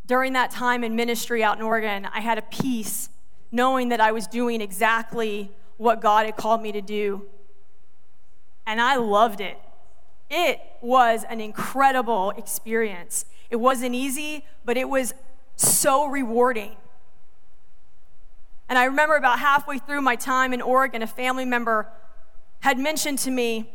During 0.07 0.33
that 0.33 0.49
time 0.49 0.83
in 0.83 0.95
ministry 0.95 1.43
out 1.43 1.57
in 1.57 1.61
Oregon, 1.61 2.07
I 2.11 2.21
had 2.21 2.39
a 2.39 2.41
peace 2.41 3.09
knowing 3.51 3.89
that 3.89 4.01
I 4.01 4.11
was 4.11 4.25
doing 4.25 4.59
exactly 4.59 5.51
what 5.77 6.01
God 6.01 6.25
had 6.25 6.35
called 6.35 6.63
me 6.63 6.71
to 6.71 6.81
do. 6.81 7.27
And 8.65 8.81
I 8.81 8.95
loved 8.95 9.39
it. 9.39 9.59
It 10.31 10.59
was 10.81 11.25
an 11.29 11.41
incredible 11.41 12.31
experience. 12.31 13.25
It 13.51 13.57
wasn't 13.57 13.93
easy, 13.93 14.47
but 14.65 14.77
it 14.77 14.89
was 14.89 15.13
so 15.57 16.07
rewarding. 16.07 16.75
And 18.69 18.77
I 18.77 18.85
remember 18.85 19.15
about 19.15 19.39
halfway 19.39 19.79
through 19.79 20.01
my 20.01 20.15
time 20.15 20.53
in 20.53 20.61
Oregon, 20.61 21.01
a 21.01 21.07
family 21.07 21.43
member 21.43 21.87
had 22.59 22.77
mentioned 22.77 23.17
to 23.19 23.31
me, 23.31 23.73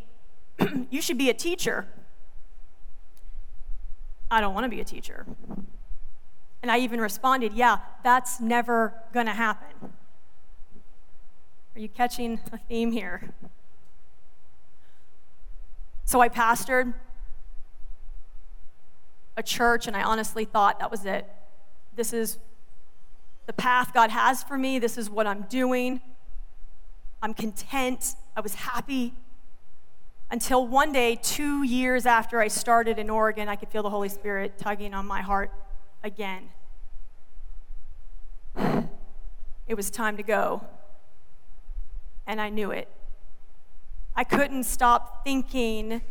You 0.90 1.02
should 1.02 1.18
be 1.18 1.28
a 1.28 1.34
teacher. 1.34 1.86
I 4.30 4.40
don't 4.40 4.54
want 4.54 4.64
to 4.64 4.70
be 4.70 4.80
a 4.80 4.84
teacher. 4.84 5.26
And 6.62 6.70
I 6.70 6.78
even 6.78 7.00
responded, 7.00 7.52
Yeah, 7.52 7.78
that's 8.04 8.40
never 8.40 8.94
going 9.12 9.26
to 9.26 9.32
happen. 9.32 9.92
Are 11.74 11.80
you 11.80 11.88
catching 11.88 12.40
a 12.52 12.58
theme 12.58 12.92
here? 12.92 13.34
So 16.04 16.20
I 16.20 16.28
pastored 16.28 16.94
a 19.36 19.42
church, 19.42 19.88
and 19.88 19.96
I 19.96 20.04
honestly 20.04 20.44
thought 20.44 20.78
that 20.78 20.90
was 20.90 21.04
it. 21.04 21.28
This 21.96 22.12
is 22.12 22.38
the 23.46 23.52
path 23.52 23.92
God 23.92 24.10
has 24.10 24.42
for 24.42 24.56
me. 24.56 24.78
This 24.78 24.96
is 24.96 25.10
what 25.10 25.26
I'm 25.26 25.42
doing. 25.42 26.00
I'm 27.22 27.34
content. 27.34 28.14
I 28.36 28.40
was 28.40 28.54
happy. 28.54 29.14
Until 30.30 30.66
one 30.66 30.92
day, 30.92 31.16
two 31.20 31.62
years 31.62 32.06
after 32.06 32.40
I 32.40 32.48
started 32.48 32.98
in 32.98 33.10
Oregon, 33.10 33.48
I 33.48 33.56
could 33.56 33.68
feel 33.68 33.82
the 33.82 33.90
Holy 33.90 34.08
Spirit 34.08 34.58
tugging 34.58 34.94
on 34.94 35.06
my 35.06 35.20
heart 35.20 35.50
again. 36.02 36.48
It 39.66 39.76
was 39.76 39.88
time 39.88 40.18
to 40.18 40.22
go. 40.22 40.62
And 42.26 42.38
I 42.38 42.50
knew 42.50 42.70
it. 42.70 42.86
I 44.14 44.22
couldn't 44.22 44.64
stop 44.64 45.24
thinking 45.24 46.02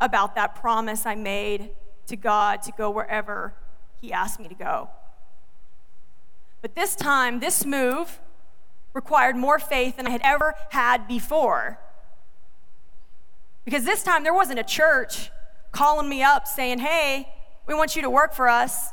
about 0.00 0.36
that 0.36 0.54
promise 0.54 1.06
I 1.06 1.16
made 1.16 1.70
to 2.06 2.14
God 2.14 2.62
to 2.62 2.72
go 2.78 2.88
wherever 2.88 3.54
He 4.00 4.12
asked 4.12 4.38
me 4.38 4.46
to 4.46 4.54
go. 4.54 4.90
But 6.64 6.74
this 6.74 6.96
time, 6.96 7.40
this 7.40 7.66
move 7.66 8.22
required 8.94 9.36
more 9.36 9.58
faith 9.58 9.98
than 9.98 10.06
I 10.06 10.10
had 10.10 10.22
ever 10.24 10.54
had 10.70 11.06
before. 11.06 11.78
Because 13.66 13.84
this 13.84 14.02
time 14.02 14.22
there 14.22 14.32
wasn't 14.32 14.58
a 14.58 14.64
church 14.64 15.30
calling 15.72 16.08
me 16.08 16.22
up 16.22 16.46
saying, 16.46 16.78
hey, 16.78 17.28
we 17.66 17.74
want 17.74 17.96
you 17.96 18.00
to 18.00 18.08
work 18.08 18.32
for 18.32 18.48
us. 18.48 18.92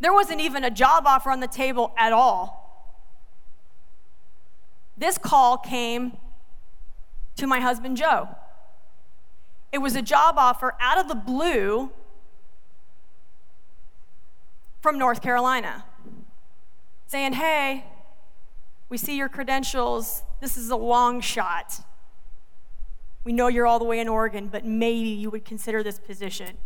There 0.00 0.12
wasn't 0.12 0.40
even 0.40 0.64
a 0.64 0.72
job 0.72 1.04
offer 1.06 1.30
on 1.30 1.38
the 1.38 1.46
table 1.46 1.94
at 1.96 2.12
all. 2.12 2.98
This 4.96 5.18
call 5.18 5.56
came 5.56 6.16
to 7.36 7.46
my 7.46 7.60
husband, 7.60 7.96
Joe. 7.96 8.28
It 9.70 9.78
was 9.78 9.94
a 9.94 10.02
job 10.02 10.34
offer 10.36 10.74
out 10.80 10.98
of 10.98 11.06
the 11.06 11.14
blue 11.14 11.92
from 14.88 14.98
North 14.98 15.20
Carolina 15.20 15.84
saying, 17.08 17.34
Hey, 17.34 17.84
we 18.88 18.96
see 18.96 19.18
your 19.18 19.28
credentials. 19.28 20.22
This 20.40 20.56
is 20.56 20.70
a 20.70 20.76
long 20.76 21.20
shot. 21.20 21.84
We 23.22 23.34
know 23.34 23.48
you're 23.48 23.66
all 23.66 23.78
the 23.78 23.84
way 23.84 24.00
in 24.00 24.08
Oregon, 24.08 24.48
but 24.48 24.64
maybe 24.64 25.10
you 25.10 25.28
would 25.28 25.44
consider 25.44 25.82
this 25.82 25.98
position. 25.98 26.56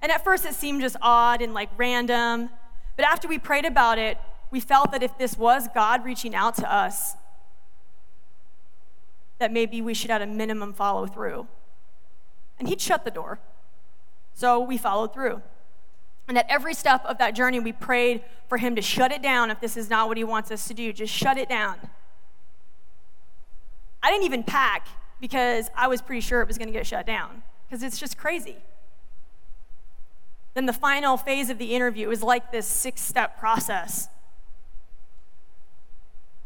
And 0.00 0.12
at 0.12 0.22
first 0.22 0.44
it 0.46 0.54
seemed 0.54 0.82
just 0.82 0.94
odd 1.02 1.42
and 1.42 1.52
like 1.52 1.70
random. 1.76 2.48
But 2.94 3.06
after 3.06 3.26
we 3.26 3.40
prayed 3.40 3.64
about 3.64 3.98
it, 3.98 4.16
we 4.52 4.60
felt 4.60 4.92
that 4.92 5.02
if 5.02 5.18
this 5.18 5.36
was 5.36 5.66
God 5.74 6.04
reaching 6.04 6.32
out 6.32 6.54
to 6.58 6.72
us, 6.72 7.16
that 9.40 9.52
maybe 9.52 9.82
we 9.82 9.94
should 9.94 10.12
at 10.12 10.22
a 10.22 10.28
minimum 10.28 10.72
follow 10.72 11.08
through. 11.08 11.48
And 12.56 12.68
he'd 12.68 12.80
shut 12.80 13.04
the 13.04 13.10
door. 13.10 13.40
So 14.32 14.60
we 14.60 14.78
followed 14.78 15.12
through. 15.12 15.42
And 16.30 16.38
at 16.38 16.46
every 16.48 16.74
step 16.74 17.04
of 17.06 17.18
that 17.18 17.34
journey, 17.34 17.58
we 17.58 17.72
prayed 17.72 18.22
for 18.48 18.56
him 18.56 18.76
to 18.76 18.82
shut 18.82 19.10
it 19.10 19.20
down 19.20 19.50
if 19.50 19.58
this 19.58 19.76
is 19.76 19.90
not 19.90 20.06
what 20.06 20.16
he 20.16 20.22
wants 20.22 20.52
us 20.52 20.68
to 20.68 20.74
do. 20.74 20.92
Just 20.92 21.12
shut 21.12 21.36
it 21.36 21.48
down. 21.48 21.76
I 24.00 24.12
didn't 24.12 24.26
even 24.26 24.44
pack 24.44 24.86
because 25.20 25.70
I 25.74 25.88
was 25.88 26.00
pretty 26.00 26.20
sure 26.20 26.40
it 26.40 26.46
was 26.46 26.56
going 26.56 26.68
to 26.68 26.72
get 26.72 26.86
shut 26.86 27.04
down 27.04 27.42
because 27.68 27.82
it's 27.82 27.98
just 27.98 28.16
crazy. 28.16 28.58
Then 30.54 30.66
the 30.66 30.72
final 30.72 31.16
phase 31.16 31.50
of 31.50 31.58
the 31.58 31.74
interview 31.74 32.06
was 32.06 32.22
like 32.22 32.52
this 32.52 32.68
six 32.68 33.00
step 33.00 33.36
process. 33.36 34.06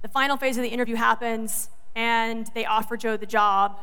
The 0.01 0.09
final 0.09 0.39
phase 0.39 0.57
of 0.57 0.63
the 0.63 0.71
interview 0.71 0.97
happens, 0.97 1.69
and 1.95 2.51
they 2.55 2.65
offer 2.65 2.97
Joe 2.97 3.19
the 3.19 3.27
job. 3.27 3.79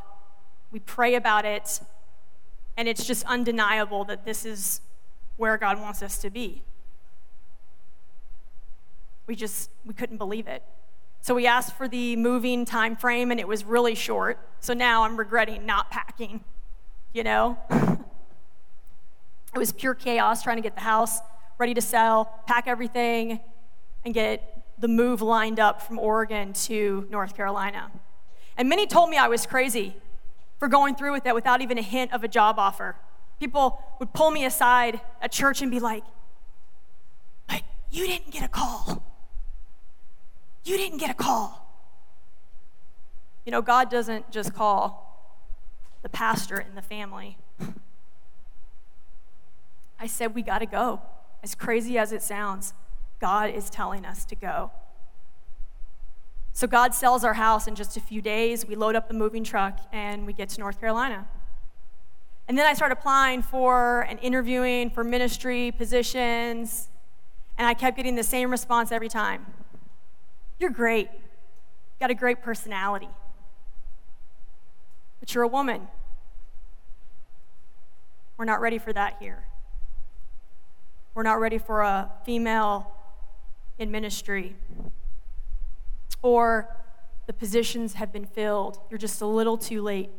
We 0.72 0.80
pray 0.80 1.14
about 1.14 1.46
it, 1.46 1.80
and 2.76 2.88
it's 2.88 3.06
just 3.06 3.24
undeniable 3.26 4.04
that 4.06 4.26
this 4.26 4.48
is 4.48 4.82
where 5.38 5.58
God 5.58 5.80
wants 5.80 6.02
us 6.02 6.18
to 6.20 6.30
be. 6.30 6.64
We 9.28 9.36
just 9.36 9.70
we 9.86 9.94
couldn't 9.94 10.18
believe 10.18 10.48
it. 10.48 10.64
So 11.22 11.36
we 11.36 11.46
asked 11.46 11.78
for 11.78 11.88
the 11.88 12.16
moving 12.16 12.66
time 12.66 12.96
frame 12.96 13.30
and 13.30 13.40
it 13.40 13.48
was 13.48 13.64
really 13.64 13.94
short. 13.94 14.40
So 14.60 14.74
now 14.74 15.04
I'm 15.04 15.18
regretting 15.18 15.66
not 15.66 15.92
packing, 15.92 16.44
you 17.14 17.24
know? 17.24 17.58
it 17.70 19.58
was 19.58 19.72
pure 19.72 19.94
chaos 19.94 20.42
trying 20.42 20.58
to 20.58 20.64
get 20.64 20.74
the 20.74 20.82
house 20.82 21.20
ready 21.60 21.76
to 21.76 21.82
sell, 21.82 22.40
pack 22.48 22.68
everything 22.68 23.40
and 24.04 24.16
get 24.16 24.64
the 24.80 24.88
move 24.88 25.22
lined 25.22 25.60
up 25.60 25.84
from 25.84 26.00
Oregon 26.00 26.54
to 26.54 27.08
North 27.12 27.36
Carolina. 27.36 27.92
And 28.58 28.68
many 28.68 28.88
told 28.88 29.12
me 29.12 29.18
I 29.18 29.28
was 29.28 29.46
crazy 29.46 29.96
for 30.58 30.68
going 30.68 30.96
through 30.96 31.12
with 31.12 31.24
that 31.26 31.36
without 31.36 31.62
even 31.62 31.78
a 31.78 31.84
hint 31.84 32.12
of 32.14 32.24
a 32.24 32.28
job 32.28 32.58
offer. 32.58 32.96
People 33.42 33.82
would 33.98 34.14
pull 34.14 34.30
me 34.30 34.46
aside 34.46 35.02
at 35.20 35.32
church 35.32 35.64
and 35.64 35.72
be 35.72 35.80
like, 35.80 36.04
But 37.48 37.64
you 37.90 38.06
didn't 38.06 38.30
get 38.30 38.44
a 38.44 38.48
call. 38.48 39.04
You 40.64 40.78
didn't 40.78 41.00
get 41.00 41.10
a 41.10 41.16
call. 41.16 41.58
You 43.44 43.52
know, 43.52 43.64
God 43.64 43.90
doesn't 43.90 44.30
just 44.30 44.54
call 44.54 45.34
the 46.04 46.10
pastor 46.10 46.58
and 46.58 46.78
the 46.78 46.84
family. 46.84 47.40
I 50.00 50.06
said, 50.06 50.36
We 50.36 50.44
got 50.44 50.60
to 50.60 50.68
go. 50.68 51.02
As 51.42 51.56
crazy 51.56 51.98
as 51.98 52.12
it 52.12 52.22
sounds, 52.22 52.76
God 53.20 53.50
is 53.50 53.72
telling 53.72 54.06
us 54.06 54.24
to 54.26 54.36
go. 54.36 54.70
So 56.54 56.68
God 56.68 56.94
sells 56.94 57.24
our 57.24 57.34
house 57.34 57.68
in 57.68 57.74
just 57.74 57.98
a 57.98 58.02
few 58.02 58.22
days. 58.22 58.68
We 58.68 58.76
load 58.76 58.96
up 58.96 59.08
the 59.08 59.16
moving 59.16 59.44
truck 59.44 59.80
and 59.92 60.28
we 60.28 60.34
get 60.34 60.50
to 60.50 60.60
North 60.60 60.80
Carolina. 60.80 61.28
And 62.52 62.58
then 62.58 62.68
I 62.68 62.74
started 62.74 62.98
applying 62.98 63.44
for 63.44 64.02
and 64.10 64.20
interviewing 64.22 64.90
for 64.90 65.06
ministry 65.06 65.72
positions, 65.72 66.90
and 67.58 67.66
I 67.66 67.74
kept 67.74 67.96
getting 67.96 68.16
the 68.16 68.26
same 68.26 68.52
response 68.52 68.92
every 68.92 69.08
time 69.08 69.46
You're 70.60 70.70
great, 70.70 71.08
You 71.14 71.20
got 72.02 72.12
a 72.12 72.14
great 72.14 72.42
personality, 72.42 73.08
but 75.22 75.34
you're 75.34 75.46
a 75.46 75.48
woman. 75.48 75.88
We're 78.36 78.44
not 78.44 78.60
ready 78.60 78.80
for 78.80 78.92
that 78.92 79.16
here. 79.22 79.46
We're 81.14 81.24
not 81.24 81.40
ready 81.40 81.58
for 81.58 81.80
a 81.80 82.12
female 82.26 82.92
in 83.80 83.92
ministry. 83.92 84.58
Or 86.22 86.68
the 87.28 87.34
positions 87.34 87.94
have 87.94 88.12
been 88.12 88.26
filled. 88.26 88.78
You're 88.90 88.98
just 88.98 89.22
a 89.22 89.26
little 89.26 89.58
too 89.58 89.82
late. 89.82 90.10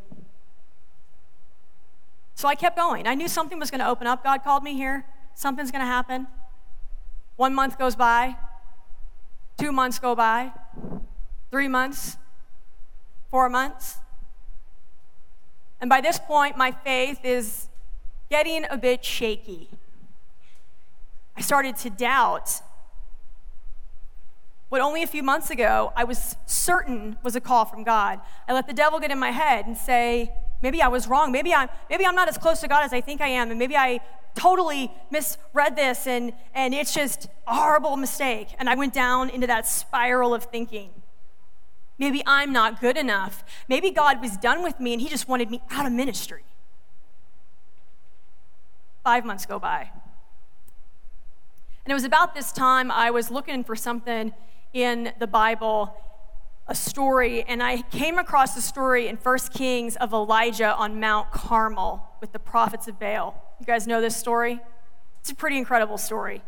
So 2.34 2.48
I 2.48 2.54
kept 2.54 2.76
going. 2.76 3.06
I 3.06 3.14
knew 3.14 3.28
something 3.28 3.58
was 3.58 3.70
going 3.70 3.80
to 3.80 3.88
open 3.88 4.06
up. 4.06 4.24
God 4.24 4.42
called 4.42 4.62
me 4.62 4.74
here. 4.74 5.04
Something's 5.34 5.70
going 5.70 5.82
to 5.82 5.86
happen. 5.86 6.26
One 7.36 7.54
month 7.54 7.78
goes 7.78 7.96
by, 7.96 8.36
two 9.58 9.72
months 9.72 9.98
go 9.98 10.14
by, 10.14 10.52
three 11.50 11.68
months, 11.68 12.16
four 13.30 13.48
months. 13.48 13.98
And 15.80 15.88
by 15.88 16.00
this 16.00 16.18
point, 16.18 16.56
my 16.56 16.70
faith 16.70 17.24
is 17.24 17.68
getting 18.30 18.64
a 18.70 18.76
bit 18.76 19.04
shaky. 19.04 19.68
I 21.36 21.40
started 21.40 21.76
to 21.78 21.90
doubt 21.90 22.62
what 24.68 24.80
only 24.80 25.02
a 25.02 25.06
few 25.06 25.22
months 25.22 25.50
ago 25.50 25.92
I 25.96 26.04
was 26.04 26.36
certain 26.46 27.16
was 27.22 27.36
a 27.36 27.40
call 27.40 27.64
from 27.64 27.84
God. 27.84 28.20
I 28.46 28.52
let 28.52 28.66
the 28.66 28.72
devil 28.72 29.00
get 29.00 29.10
in 29.10 29.18
my 29.18 29.30
head 29.30 29.66
and 29.66 29.76
say, 29.76 30.32
Maybe 30.62 30.80
I 30.80 30.88
was 30.88 31.08
wrong. 31.08 31.32
Maybe 31.32 31.52
I'm, 31.52 31.68
maybe 31.90 32.06
I'm 32.06 32.14
not 32.14 32.28
as 32.28 32.38
close 32.38 32.60
to 32.60 32.68
God 32.68 32.84
as 32.84 32.92
I 32.92 33.00
think 33.00 33.20
I 33.20 33.28
am. 33.28 33.50
And 33.50 33.58
maybe 33.58 33.76
I 33.76 34.00
totally 34.34 34.90
misread 35.10 35.76
this 35.76 36.06
and, 36.06 36.32
and 36.54 36.72
it's 36.72 36.94
just 36.94 37.28
a 37.46 37.54
horrible 37.54 37.96
mistake. 37.96 38.48
And 38.58 38.70
I 38.70 38.74
went 38.74 38.94
down 38.94 39.28
into 39.28 39.46
that 39.48 39.66
spiral 39.66 40.32
of 40.32 40.44
thinking. 40.44 40.90
Maybe 41.98 42.22
I'm 42.26 42.52
not 42.52 42.80
good 42.80 42.96
enough. 42.96 43.44
Maybe 43.68 43.90
God 43.90 44.20
was 44.20 44.36
done 44.36 44.62
with 44.62 44.80
me 44.80 44.92
and 44.92 45.02
he 45.02 45.08
just 45.08 45.28
wanted 45.28 45.50
me 45.50 45.60
out 45.70 45.84
of 45.84 45.92
ministry. 45.92 46.44
Five 49.04 49.24
months 49.24 49.46
go 49.46 49.58
by. 49.58 49.90
And 51.84 51.90
it 51.90 51.94
was 51.94 52.04
about 52.04 52.34
this 52.34 52.52
time 52.52 52.90
I 52.90 53.10
was 53.10 53.30
looking 53.30 53.64
for 53.64 53.74
something 53.74 54.32
in 54.72 55.12
the 55.18 55.26
Bible 55.26 55.94
a 56.72 56.74
story, 56.74 57.42
and 57.42 57.62
I 57.62 57.82
came 57.82 58.18
across 58.18 58.56
a 58.56 58.62
story 58.62 59.06
in 59.06 59.16
1 59.16 59.38
Kings 59.52 59.94
of 59.96 60.14
Elijah 60.14 60.74
on 60.74 60.98
Mount 60.98 61.30
Carmel 61.30 62.02
with 62.22 62.32
the 62.32 62.38
prophets 62.38 62.88
of 62.88 62.98
Baal. 62.98 63.34
You 63.60 63.66
guys 63.66 63.86
know 63.86 64.00
this 64.00 64.16
story? 64.16 64.58
It's 65.20 65.30
a 65.30 65.34
pretty 65.34 65.58
incredible 65.58 65.98
story. 65.98 66.42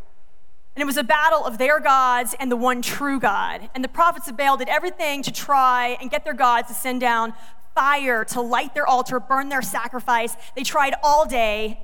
And 0.74 0.82
it 0.82 0.86
was 0.86 0.96
a 0.96 1.04
battle 1.04 1.44
of 1.44 1.58
their 1.58 1.78
gods 1.78 2.34
and 2.40 2.50
the 2.50 2.56
one 2.56 2.80
true 2.80 3.20
God. 3.20 3.68
And 3.74 3.84
the 3.84 3.88
prophets 3.88 4.26
of 4.26 4.34
Baal 4.34 4.56
did 4.56 4.70
everything 4.70 5.22
to 5.24 5.30
try 5.30 5.98
and 6.00 6.10
get 6.10 6.24
their 6.24 6.32
gods 6.32 6.68
to 6.68 6.74
send 6.74 7.02
down 7.02 7.34
fire 7.74 8.24
to 8.24 8.40
light 8.40 8.72
their 8.72 8.86
altar, 8.86 9.20
burn 9.20 9.50
their 9.50 9.60
sacrifice. 9.60 10.38
They 10.56 10.62
tried 10.62 10.94
all 11.02 11.26
day. 11.26 11.78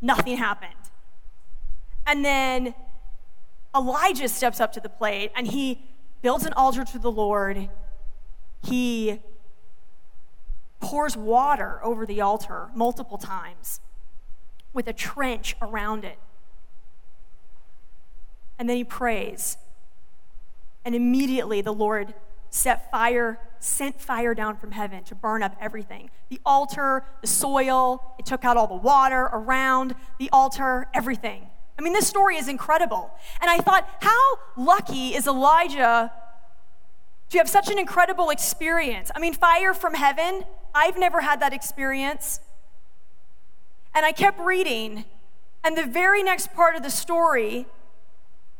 Nothing 0.00 0.36
happened. 0.36 0.70
And 2.06 2.24
then 2.24 2.76
Elijah 3.74 4.28
steps 4.28 4.60
up 4.60 4.72
to 4.74 4.80
the 4.80 4.88
plate 4.88 5.32
and 5.34 5.48
he 5.48 5.87
builds 6.22 6.44
an 6.44 6.52
altar 6.54 6.84
to 6.84 6.98
the 6.98 7.10
Lord. 7.10 7.68
He 8.64 9.20
pours 10.80 11.16
water 11.16 11.80
over 11.82 12.06
the 12.06 12.20
altar 12.20 12.68
multiple 12.74 13.18
times 13.18 13.80
with 14.72 14.86
a 14.86 14.92
trench 14.92 15.56
around 15.60 16.04
it. 16.04 16.18
And 18.58 18.68
then 18.68 18.76
he 18.76 18.84
prays. 18.84 19.56
And 20.84 20.94
immediately 20.94 21.60
the 21.60 21.72
Lord 21.72 22.14
set 22.50 22.90
fire, 22.90 23.38
sent 23.60 24.00
fire 24.00 24.34
down 24.34 24.56
from 24.56 24.72
heaven 24.72 25.04
to 25.04 25.14
burn 25.14 25.42
up 25.42 25.56
everything 25.60 26.10
the 26.28 26.40
altar, 26.44 27.04
the 27.22 27.26
soil, 27.26 28.14
it 28.18 28.26
took 28.26 28.44
out 28.44 28.56
all 28.56 28.66
the 28.66 28.74
water 28.74 29.28
around 29.32 29.94
the 30.18 30.28
altar, 30.30 30.88
everything. 30.92 31.46
I 31.78 31.82
mean, 31.82 31.92
this 31.92 32.08
story 32.08 32.36
is 32.36 32.48
incredible. 32.48 33.14
And 33.40 33.48
I 33.50 33.58
thought, 33.58 33.88
how 34.00 34.38
lucky 34.56 35.14
is 35.14 35.26
Elijah 35.26 36.12
to 37.30 37.38
have 37.38 37.48
such 37.48 37.70
an 37.70 37.78
incredible 37.78 38.30
experience? 38.30 39.12
I 39.14 39.20
mean, 39.20 39.32
fire 39.32 39.72
from 39.72 39.94
heaven, 39.94 40.42
I've 40.74 40.98
never 40.98 41.20
had 41.20 41.40
that 41.40 41.52
experience. 41.52 42.40
And 43.94 44.04
I 44.04 44.12
kept 44.12 44.40
reading, 44.40 45.04
and 45.62 45.76
the 45.76 45.86
very 45.86 46.22
next 46.22 46.52
part 46.52 46.74
of 46.74 46.82
the 46.82 46.90
story, 46.90 47.66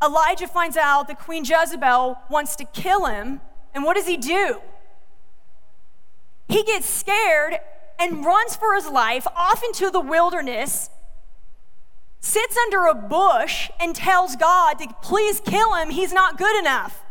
Elijah 0.03 0.47
finds 0.47 0.77
out 0.77 1.09
that 1.09 1.19
Queen 1.19 1.45
Jezebel 1.45 2.19
wants 2.31 2.55
to 2.57 2.65
kill 2.65 3.07
him. 3.07 3.41
And 3.75 3.85
what 3.85 3.97
does 3.97 4.07
he 4.07 4.17
do? 4.17 4.61
He 6.49 6.63
gets 6.63 6.89
scared 6.89 7.59
and 7.99 8.25
runs 8.25 8.55
for 8.55 8.75
his 8.75 8.87
life 8.87 9.27
off 9.37 9.63
into 9.65 9.91
the 9.91 10.01
wilderness 10.01 10.91
sits 12.21 12.57
under 12.57 12.87
a 12.87 12.95
bush 12.95 13.71
and 13.81 13.95
tells 13.95 14.37
God 14.37 14.79
to 14.79 14.89
please 15.03 15.41
kill 15.41 15.75
him, 15.75 15.91
he's 15.91 16.13
not 16.13 16.39
good 16.39 16.59
enough. 16.59 17.05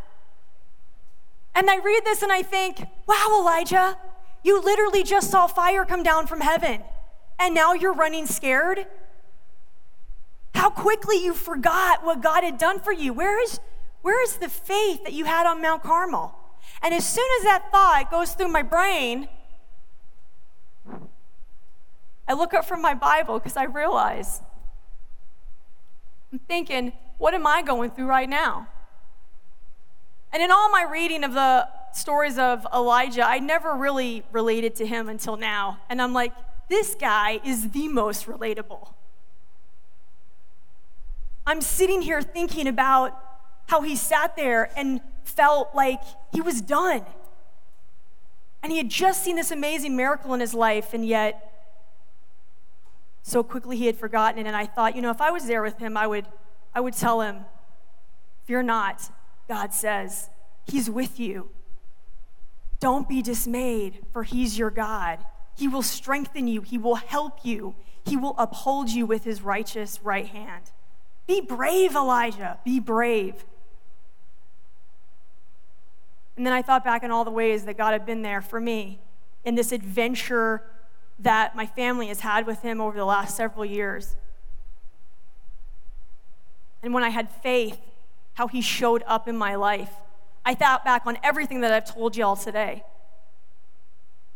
And 1.54 1.68
I 1.68 1.78
read 1.78 2.04
this 2.04 2.22
and 2.22 2.30
I 2.30 2.42
think, 2.42 2.84
wow, 3.06 3.38
Elijah, 3.40 3.98
you 4.44 4.60
literally 4.60 5.02
just 5.02 5.30
saw 5.30 5.46
fire 5.46 5.84
come 5.84 6.02
down 6.02 6.26
from 6.26 6.40
heaven, 6.40 6.82
and 7.38 7.54
now 7.54 7.72
you're 7.72 7.94
running 7.94 8.26
scared? 8.26 8.86
How 10.54 10.70
quickly 10.70 11.22
you 11.22 11.34
forgot 11.34 12.04
what 12.04 12.22
God 12.22 12.44
had 12.44 12.58
done 12.58 12.80
for 12.80 12.92
you. 12.92 13.12
Where 13.12 13.42
is, 13.42 13.60
where 14.02 14.22
is 14.22 14.36
the 14.36 14.48
faith 14.48 15.04
that 15.04 15.12
you 15.12 15.24
had 15.24 15.46
on 15.46 15.62
Mount 15.62 15.82
Carmel? 15.82 16.34
And 16.82 16.94
as 16.94 17.06
soon 17.06 17.28
as 17.38 17.44
that 17.44 17.70
thought 17.70 18.10
goes 18.10 18.32
through 18.32 18.48
my 18.48 18.62
brain, 18.62 19.28
I 22.26 22.34
look 22.34 22.54
up 22.54 22.64
from 22.64 22.82
my 22.82 22.94
Bible 22.94 23.38
because 23.38 23.56
I 23.56 23.64
realize 23.64 24.42
I'm 26.32 26.38
thinking, 26.40 26.92
what 27.18 27.34
am 27.34 27.46
I 27.46 27.62
going 27.62 27.90
through 27.90 28.06
right 28.06 28.28
now? 28.28 28.68
And 30.32 30.42
in 30.42 30.50
all 30.50 30.70
my 30.70 30.82
reading 30.82 31.24
of 31.24 31.32
the 31.32 31.68
stories 31.92 32.38
of 32.38 32.66
Elijah, 32.72 33.26
I 33.26 33.38
never 33.38 33.74
really 33.74 34.24
related 34.30 34.76
to 34.76 34.86
him 34.86 35.08
until 35.08 35.36
now. 35.36 35.80
And 35.88 36.02
I'm 36.02 36.12
like, 36.12 36.32
this 36.68 36.94
guy 36.94 37.40
is 37.44 37.70
the 37.70 37.88
most 37.88 38.26
relatable. 38.26 38.92
I'm 41.46 41.62
sitting 41.62 42.02
here 42.02 42.20
thinking 42.20 42.66
about 42.68 43.18
how 43.68 43.80
he 43.80 43.96
sat 43.96 44.36
there 44.36 44.70
and 44.76 45.00
felt 45.24 45.74
like 45.74 46.00
he 46.32 46.42
was 46.42 46.60
done. 46.60 47.06
And 48.62 48.70
he 48.70 48.76
had 48.76 48.90
just 48.90 49.24
seen 49.24 49.36
this 49.36 49.50
amazing 49.50 49.96
miracle 49.96 50.34
in 50.34 50.40
his 50.40 50.52
life, 50.52 50.92
and 50.92 51.06
yet 51.06 51.47
so 53.22 53.42
quickly 53.42 53.76
he 53.76 53.86
had 53.86 53.96
forgotten 53.96 54.38
it. 54.38 54.46
And 54.46 54.56
I 54.56 54.66
thought, 54.66 54.96
you 54.96 55.02
know, 55.02 55.10
if 55.10 55.20
I 55.20 55.30
was 55.30 55.46
there 55.46 55.62
with 55.62 55.78
him, 55.78 55.96
I 55.96 56.06
would, 56.06 56.26
I 56.74 56.80
would 56.80 56.94
tell 56.94 57.20
him, 57.20 57.44
Fear 58.48 58.62
not, 58.62 59.12
God 59.46 59.74
says, 59.74 60.30
He's 60.64 60.88
with 60.88 61.20
you. 61.20 61.50
Don't 62.80 63.06
be 63.06 63.20
dismayed, 63.20 64.00
for 64.10 64.22
He's 64.22 64.56
your 64.56 64.70
God. 64.70 65.18
He 65.54 65.68
will 65.68 65.82
strengthen 65.82 66.48
you, 66.48 66.62
He 66.62 66.78
will 66.78 66.94
help 66.94 67.44
you, 67.44 67.74
He 68.06 68.16
will 68.16 68.34
uphold 68.38 68.88
you 68.88 69.04
with 69.04 69.24
His 69.24 69.42
righteous 69.42 70.00
right 70.02 70.26
hand. 70.26 70.70
Be 71.26 71.42
brave, 71.42 71.94
Elijah. 71.94 72.58
Be 72.64 72.80
brave. 72.80 73.44
And 76.38 76.46
then 76.46 76.54
I 76.54 76.62
thought 76.62 76.84
back 76.84 77.02
on 77.02 77.10
all 77.10 77.26
the 77.26 77.30
ways 77.30 77.66
that 77.66 77.76
God 77.76 77.92
had 77.92 78.06
been 78.06 78.22
there 78.22 78.40
for 78.40 78.60
me 78.60 78.98
in 79.44 79.56
this 79.56 79.72
adventure 79.72 80.62
that 81.18 81.56
my 81.56 81.66
family 81.66 82.08
has 82.08 82.20
had 82.20 82.46
with 82.46 82.62
Him 82.62 82.80
over 82.80 82.96
the 82.96 83.04
last 83.04 83.36
several 83.36 83.64
years. 83.64 84.16
And 86.82 86.94
when 86.94 87.02
I 87.02 87.08
had 87.08 87.30
faith, 87.30 87.78
how 88.34 88.46
He 88.46 88.60
showed 88.60 89.02
up 89.06 89.26
in 89.26 89.36
my 89.36 89.56
life. 89.56 89.92
I 90.44 90.54
thought 90.54 90.84
back 90.84 91.06
on 91.06 91.18
everything 91.22 91.60
that 91.62 91.72
I've 91.72 91.92
told 91.92 92.16
y'all 92.16 92.36
today. 92.36 92.84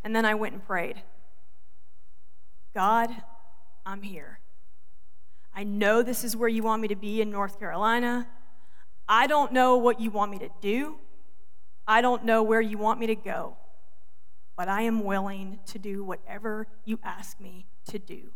And 0.04 0.14
then 0.14 0.24
I 0.24 0.34
went 0.34 0.54
and 0.54 0.66
prayed 0.66 1.00
God, 2.74 3.10
I'm 3.84 4.02
here. 4.02 4.38
I 5.54 5.64
know 5.64 6.02
this 6.02 6.24
is 6.24 6.34
where 6.34 6.48
you 6.48 6.62
want 6.62 6.80
me 6.80 6.88
to 6.88 6.96
be 6.96 7.20
in 7.20 7.30
North 7.30 7.58
Carolina. 7.58 8.26
I 9.08 9.26
don't 9.26 9.52
know 9.52 9.76
what 9.76 10.00
you 10.00 10.10
want 10.10 10.30
me 10.30 10.38
to 10.38 10.48
do. 10.60 10.96
I 11.86 12.00
don't 12.00 12.24
know 12.24 12.42
where 12.42 12.60
you 12.60 12.78
want 12.78 12.98
me 12.98 13.06
to 13.08 13.14
go. 13.14 13.56
But 14.62 14.68
I 14.68 14.82
am 14.82 15.02
willing 15.02 15.58
to 15.66 15.78
do 15.80 16.04
whatever 16.04 16.68
you 16.84 17.00
ask 17.02 17.40
me 17.40 17.66
to 17.88 17.98
do. 17.98 18.30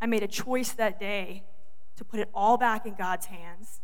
I 0.00 0.06
made 0.06 0.22
a 0.22 0.26
choice 0.26 0.72
that 0.72 0.98
day 0.98 1.44
to 1.96 2.02
put 2.02 2.20
it 2.20 2.30
all 2.32 2.56
back 2.56 2.86
in 2.86 2.94
God's 2.94 3.26
hands 3.26 3.82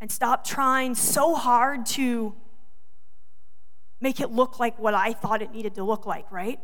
and 0.00 0.08
stop 0.08 0.46
trying 0.46 0.94
so 0.94 1.34
hard 1.34 1.84
to 1.86 2.36
make 4.00 4.20
it 4.20 4.30
look 4.30 4.60
like 4.60 4.78
what 4.78 4.94
I 4.94 5.14
thought 5.14 5.42
it 5.42 5.50
needed 5.50 5.74
to 5.74 5.82
look 5.82 6.06
like, 6.06 6.30
right? 6.30 6.60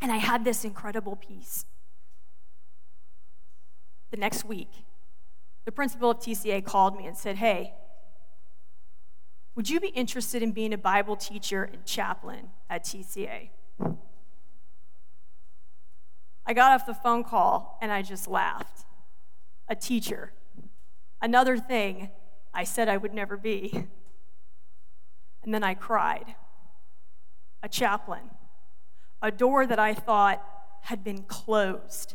And 0.00 0.10
I 0.10 0.16
had 0.16 0.44
this 0.44 0.64
incredible 0.64 1.14
peace. 1.14 1.66
The 4.10 4.16
next 4.16 4.44
week, 4.44 4.72
the 5.66 5.70
principal 5.70 6.10
of 6.10 6.18
TCA 6.18 6.64
called 6.64 6.98
me 6.98 7.06
and 7.06 7.16
said, 7.16 7.36
Hey, 7.36 7.74
would 9.54 9.70
you 9.70 9.80
be 9.80 9.88
interested 9.88 10.42
in 10.42 10.52
being 10.52 10.72
a 10.72 10.78
Bible 10.78 11.16
teacher 11.16 11.64
and 11.64 11.84
chaplain 11.84 12.50
at 12.68 12.84
TCA? 12.84 13.50
I 16.46 16.52
got 16.52 16.72
off 16.72 16.86
the 16.86 16.94
phone 16.94 17.24
call 17.24 17.78
and 17.80 17.92
I 17.92 18.02
just 18.02 18.28
laughed. 18.28 18.84
A 19.68 19.74
teacher. 19.74 20.32
Another 21.22 21.56
thing 21.56 22.10
I 22.52 22.64
said 22.64 22.88
I 22.88 22.96
would 22.96 23.14
never 23.14 23.36
be. 23.36 23.86
And 25.42 25.54
then 25.54 25.62
I 25.62 25.74
cried. 25.74 26.34
A 27.62 27.68
chaplain 27.68 28.30
a 29.24 29.30
door 29.30 29.66
that 29.66 29.78
I 29.78 29.94
thought 29.94 30.44
had 30.82 31.02
been 31.02 31.22
closed. 31.22 32.14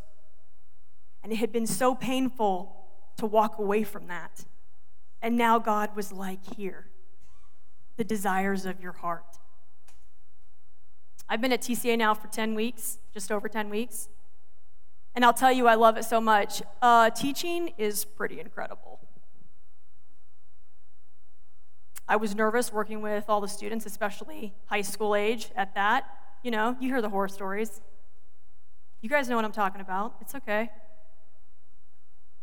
And 1.24 1.34
it 1.34 1.38
had 1.38 1.52
been 1.52 1.66
so 1.66 1.96
painful 1.96 2.86
to 3.18 3.26
walk 3.26 3.58
away 3.58 3.84
from 3.84 4.08
that. 4.08 4.46
And 5.20 5.36
now 5.36 5.58
God 5.58 5.96
was 5.96 6.14
like, 6.14 6.56
Here, 6.56 6.86
the 8.00 8.06
desires 8.06 8.66
of 8.66 8.80
your 8.80 8.94
heart. 8.94 9.26
I've 11.28 11.42
been 11.42 11.52
at 11.52 11.62
TCA 11.62 11.98
now 11.98 12.14
for 12.14 12.30
10 12.30 12.56
weeks, 12.56 12.98
just 13.14 13.30
over 13.30 13.50
10 13.50 13.70
weeks. 13.70 14.08
And 15.14 15.26
I'll 15.26 15.34
tell 15.34 15.52
you, 15.52 15.68
I 15.68 15.76
love 15.76 15.98
it 15.98 16.06
so 16.06 16.22
much. 16.22 16.62
Uh, 16.82 17.10
teaching 17.10 17.74
is 17.78 18.06
pretty 18.06 18.40
incredible. 18.40 19.02
I 22.08 22.16
was 22.16 22.34
nervous 22.34 22.72
working 22.72 23.02
with 23.02 23.26
all 23.28 23.42
the 23.42 23.50
students, 23.50 23.86
especially 23.86 24.54
high 24.68 24.82
school 24.82 25.14
age 25.14 25.50
at 25.58 25.76
that. 25.76 26.06
You 26.42 26.52
know, 26.52 26.78
you 26.80 26.88
hear 26.88 27.02
the 27.02 27.10
horror 27.10 27.28
stories. 27.28 27.82
You 29.02 29.10
guys 29.10 29.28
know 29.28 29.36
what 29.36 29.44
I'm 29.44 29.52
talking 29.52 29.82
about. 29.82 30.16
It's 30.22 30.36
okay. 30.36 30.72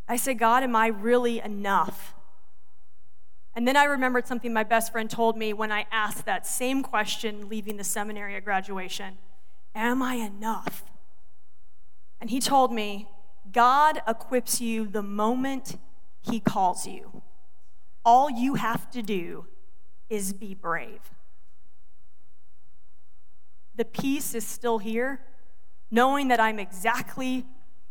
I 0.07 0.17
say, 0.17 0.35
God, 0.35 0.63
am 0.65 0.77
I 0.77 0.89
really 0.89 1.41
enough? 1.41 2.15
And 3.57 3.67
then 3.67 3.77
I 3.77 3.85
remembered 3.85 4.29
something 4.29 4.53
my 4.53 4.63
best 4.63 4.93
friend 4.93 5.11
told 5.11 5.37
me 5.37 5.53
when 5.53 5.73
I 5.73 5.87
asked 5.91 6.27
that 6.27 6.47
same 6.47 6.83
question 6.85 7.49
leaving 7.49 7.77
the 7.79 7.85
seminary 7.85 8.37
at 8.37 8.45
graduation 8.45 9.19
Am 9.75 10.03
I 10.03 10.15
enough? 10.15 10.85
And 12.21 12.31
he 12.31 12.39
told 12.39 12.73
me, 12.73 13.09
God 13.53 14.01
equips 14.07 14.61
you 14.61 14.87
the 14.87 15.03
moment 15.03 15.79
he 16.23 16.39
calls 16.39 16.87
you. 16.87 17.23
All 18.05 18.31
you 18.31 18.55
have 18.55 18.91
to 18.93 19.03
do 19.03 19.47
is 20.09 20.33
be 20.33 20.55
brave 20.55 21.01
the 23.77 23.85
peace 23.85 24.35
is 24.35 24.47
still 24.47 24.79
here, 24.79 25.21
knowing 25.91 26.29
that 26.29 26.41
I'm 26.41 26.59
exactly 26.59 27.47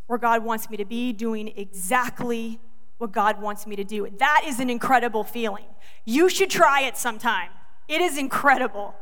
where 0.06 0.18
God 0.18 0.44
wants 0.44 0.68
me 0.68 0.76
to 0.76 0.84
be, 0.84 1.12
doing 1.12 1.52
exactly 1.56 2.60
what 2.98 3.12
God 3.12 3.40
wants 3.40 3.66
me 3.66 3.76
to 3.76 3.84
do. 3.84 4.08
That 4.18 4.42
is 4.46 4.60
an 4.60 4.70
incredible 4.70 5.24
feeling. 5.24 5.66
You 6.04 6.28
should 6.28 6.50
try 6.50 6.82
it 6.82 6.96
sometime. 6.96 7.50
It 7.88 8.00
is 8.00 8.18
incredible. 8.18 8.94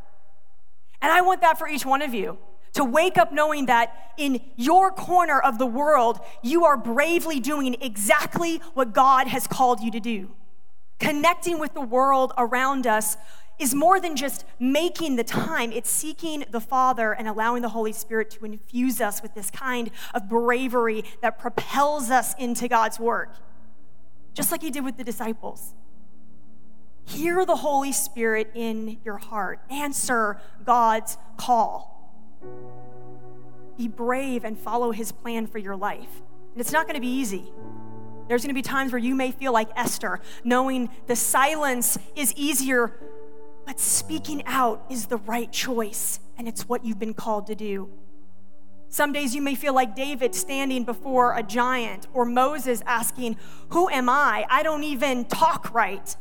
And 1.00 1.12
I 1.12 1.20
want 1.20 1.40
that 1.42 1.58
for 1.58 1.68
each 1.68 1.86
one 1.86 2.02
of 2.02 2.14
you 2.14 2.38
to 2.74 2.84
wake 2.84 3.16
up 3.16 3.32
knowing 3.32 3.66
that 3.66 4.12
in 4.16 4.40
your 4.56 4.90
corner 4.90 5.38
of 5.38 5.58
the 5.58 5.66
world, 5.66 6.18
you 6.42 6.64
are 6.64 6.76
bravely 6.76 7.40
doing 7.40 7.76
exactly 7.80 8.60
what 8.74 8.92
God 8.92 9.28
has 9.28 9.46
called 9.46 9.80
you 9.80 9.90
to 9.92 10.00
do. 10.00 10.32
Connecting 10.98 11.58
with 11.58 11.74
the 11.74 11.80
world 11.80 12.32
around 12.36 12.86
us 12.86 13.16
is 13.58 13.74
more 13.74 14.00
than 14.00 14.16
just 14.16 14.44
making 14.58 15.14
the 15.16 15.24
time, 15.24 15.70
it's 15.70 15.90
seeking 15.90 16.44
the 16.50 16.60
Father 16.60 17.12
and 17.12 17.28
allowing 17.28 17.62
the 17.62 17.68
Holy 17.68 17.92
Spirit 17.92 18.30
to 18.30 18.44
infuse 18.44 19.00
us 19.00 19.22
with 19.22 19.34
this 19.34 19.50
kind 19.50 19.90
of 20.12 20.28
bravery 20.28 21.04
that 21.22 21.38
propels 21.38 22.10
us 22.10 22.34
into 22.38 22.66
God's 22.66 22.98
work, 22.98 23.36
just 24.34 24.52
like 24.52 24.62
He 24.62 24.70
did 24.70 24.84
with 24.84 24.96
the 24.96 25.04
disciples. 25.04 25.74
Hear 27.06 27.44
the 27.44 27.56
Holy 27.56 27.92
Spirit 27.92 28.50
in 28.54 28.98
your 29.04 29.18
heart, 29.18 29.60
answer 29.70 30.40
God's 30.64 31.16
call. 31.36 31.90
Be 33.76 33.88
brave 33.88 34.44
and 34.44 34.58
follow 34.58 34.90
His 34.92 35.12
plan 35.12 35.46
for 35.46 35.58
your 35.58 35.76
life. 35.76 36.22
And 36.52 36.60
it's 36.60 36.72
not 36.72 36.86
going 36.86 36.94
to 36.94 37.00
be 37.00 37.08
easy. 37.08 37.52
There's 38.28 38.42
going 38.42 38.54
to 38.54 38.58
be 38.58 38.62
times 38.62 38.92
where 38.92 38.98
you 38.98 39.14
may 39.14 39.32
feel 39.32 39.52
like 39.52 39.68
Esther, 39.76 40.20
knowing 40.44 40.88
the 41.06 41.16
silence 41.16 41.98
is 42.16 42.32
easier 42.36 42.94
but 43.66 43.80
speaking 43.80 44.44
out 44.46 44.84
is 44.90 45.06
the 45.06 45.16
right 45.16 45.50
choice, 45.50 46.20
and 46.36 46.46
it's 46.46 46.68
what 46.68 46.84
you've 46.84 46.98
been 46.98 47.14
called 47.14 47.46
to 47.46 47.54
do. 47.54 47.90
Some 48.94 49.12
days 49.12 49.34
you 49.34 49.42
may 49.42 49.56
feel 49.56 49.74
like 49.74 49.96
David 49.96 50.36
standing 50.36 50.84
before 50.84 51.36
a 51.36 51.42
giant, 51.42 52.06
or 52.12 52.24
Moses 52.24 52.80
asking, 52.86 53.36
Who 53.70 53.88
am 53.88 54.08
I? 54.08 54.46
I 54.48 54.62
don't 54.62 54.84
even 54.84 55.24
talk 55.24 55.74
right. 55.74 56.16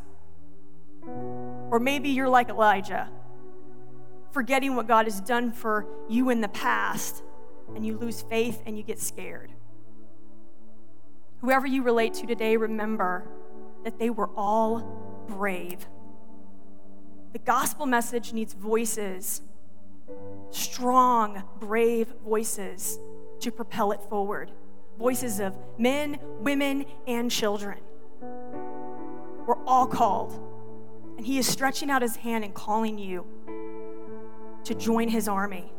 Or 1.06 1.80
maybe 1.80 2.10
you're 2.10 2.28
like 2.28 2.50
Elijah, 2.50 3.12
forgetting 4.32 4.76
what 4.76 4.88
God 4.88 5.06
has 5.06 5.22
done 5.22 5.52
for 5.52 5.86
you 6.10 6.32
in 6.32 6.42
the 6.42 6.48
past, 6.48 7.22
and 7.76 7.86
you 7.86 7.96
lose 7.96 8.24
faith 8.24 8.64
and 8.66 8.76
you 8.76 8.82
get 8.82 9.00
scared. 9.00 9.52
Whoever 11.42 11.68
you 11.68 11.84
relate 11.84 12.16
to 12.16 12.26
today, 12.26 12.58
remember 12.58 13.28
that 13.84 14.00
they 14.00 14.10
were 14.10 14.32
all 14.36 15.26
brave. 15.28 15.86
The 17.34 17.40
gospel 17.40 17.86
message 17.86 18.34
needs 18.34 18.56
voices, 18.56 19.44
strong, 20.56 21.44
brave 21.60 22.14
voices 22.26 23.00
to 23.40 23.52
propel 23.52 23.92
it 23.92 24.02
forward. 24.10 24.52
Voices 24.98 25.40
of 25.40 25.58
men, 25.78 26.20
women, 26.40 26.86
and 27.08 27.30
children. 27.30 27.80
We're 29.46 29.64
all 29.66 29.88
called. 29.88 30.40
And 31.18 31.26
He 31.26 31.38
is 31.38 31.48
stretching 31.48 31.90
out 31.90 32.02
His 32.02 32.16
hand 32.16 32.44
and 32.44 32.54
calling 32.54 32.98
you 32.98 33.26
to 34.64 34.74
join 34.74 35.10
His 35.10 35.28
army. 35.28 35.72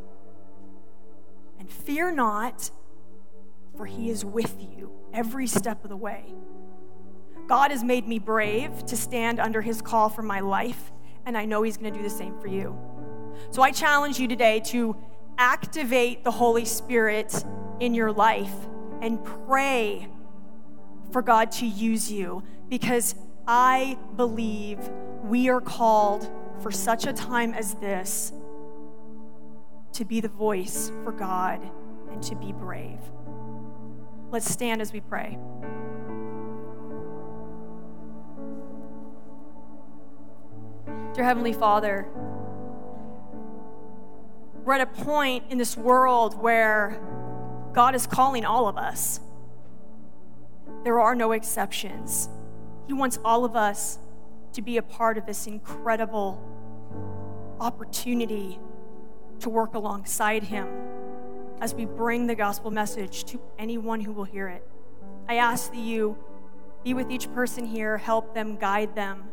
And 1.59 1.71
fear 1.71 2.13
not, 2.13 2.71
for 3.77 3.87
He 3.87 4.11
is 4.11 4.25
with 4.25 4.57
you 4.61 4.91
every 5.13 5.47
step 5.47 5.85
of 5.85 5.91
the 5.91 5.97
way. 5.97 6.35
God 7.47 7.71
has 7.71 7.85
made 7.85 8.09
me 8.09 8.19
brave 8.19 8.85
to 8.87 8.97
stand 8.97 9.39
under 9.39 9.63
His 9.63 9.81
call 9.81 10.09
for 10.09 10.23
my 10.23 10.41
life, 10.41 10.93
and 11.25 11.39
I 11.39 11.45
know 11.45 11.63
He's 11.63 11.77
going 11.77 11.93
to 11.93 11.99
do 11.99 12.03
the 12.03 12.11
same 12.11 12.39
for 12.41 12.49
you. 12.49 12.77
So 13.51 13.63
I 13.63 13.71
challenge 13.71 14.19
you 14.19 14.29
today 14.29 14.61
to 14.67 14.97
activate 15.39 16.25
the 16.25 16.31
Holy 16.31 16.65
Spirit 16.65 17.45
in 17.81 17.95
your 17.95 18.13
life 18.13 18.55
and 19.01 19.23
pray 19.25 20.09
for 21.11 21.23
God 21.23 21.53
to 21.53 21.67
use 21.67 22.11
you 22.11 22.43
because 22.69 23.15
I 23.47 23.99
believe 24.17 24.79
we 25.25 25.49
are 25.49 25.61
called 25.61 26.31
for 26.61 26.71
such 26.71 27.07
a 27.07 27.13
time 27.13 27.55
as 27.55 27.75
this 27.75 28.33
to 29.93 30.05
be 30.05 30.21
the 30.21 30.29
voice 30.29 30.91
for 31.05 31.13
God 31.13 31.61
and 32.11 32.23
to 32.23 32.35
be 32.35 32.53
brave. 32.53 32.99
Let's 34.31 34.51
stand 34.51 34.81
as 34.81 34.93
we 34.93 35.01
pray. 35.01 35.39
Dear 41.15 41.25
Heavenly 41.25 41.53
Father, 41.53 42.09
we're 44.65 44.75
at 44.75 44.81
a 44.81 44.87
point 44.87 45.45
in 45.51 45.59
this 45.59 45.77
world 45.77 46.41
where 46.41 47.01
God 47.75 47.95
is 47.95 48.07
calling 48.07 48.45
all 48.45 48.67
of 48.67 48.79
us. 48.79 49.21
There 50.85 51.01
are 51.01 51.15
no 51.15 51.33
exceptions. 51.33 52.29
He 52.87 52.93
wants 52.93 53.19
all 53.25 53.45
of 53.45 53.57
us 53.57 53.99
to 54.55 54.63
be 54.63 54.77
a 54.79 54.83
part 54.83 55.19
of 55.19 55.27
this 55.27 55.47
incredible 55.47 56.43
opportunity 57.61 58.59
to 59.41 59.51
work 59.51 59.75
alongside 59.75 60.45
Him 60.45 60.69
as 61.61 61.75
we 61.75 61.85
bring 61.85 62.27
the 62.27 62.35
gospel 62.35 62.71
message 62.71 63.25
to 63.25 63.41
anyone 63.59 64.01
who 64.01 64.13
will 64.13 64.25
hear 64.25 64.49
it. 64.49 64.67
I 65.29 65.37
ask 65.37 65.71
that 65.73 65.79
you 65.79 66.17
be 66.85 66.95
with 66.95 67.11
each 67.11 67.33
person 67.33 67.67
here, 67.67 67.99
help 67.99 68.35
them, 68.35 68.57
guide 68.57 68.95
them. 68.95 69.25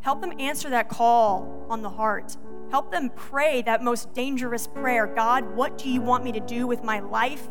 Help 0.00 0.20
them 0.20 0.32
answer 0.38 0.70
that 0.70 0.88
call 0.88 1.66
on 1.68 1.82
the 1.82 1.90
heart. 1.90 2.36
Help 2.70 2.90
them 2.90 3.10
pray 3.10 3.62
that 3.62 3.82
most 3.82 4.12
dangerous 4.12 4.66
prayer 4.66 5.06
God, 5.06 5.54
what 5.54 5.78
do 5.78 5.88
you 5.88 6.00
want 6.00 6.24
me 6.24 6.32
to 6.32 6.40
do 6.40 6.66
with 6.66 6.84
my 6.84 7.00
life? 7.00 7.48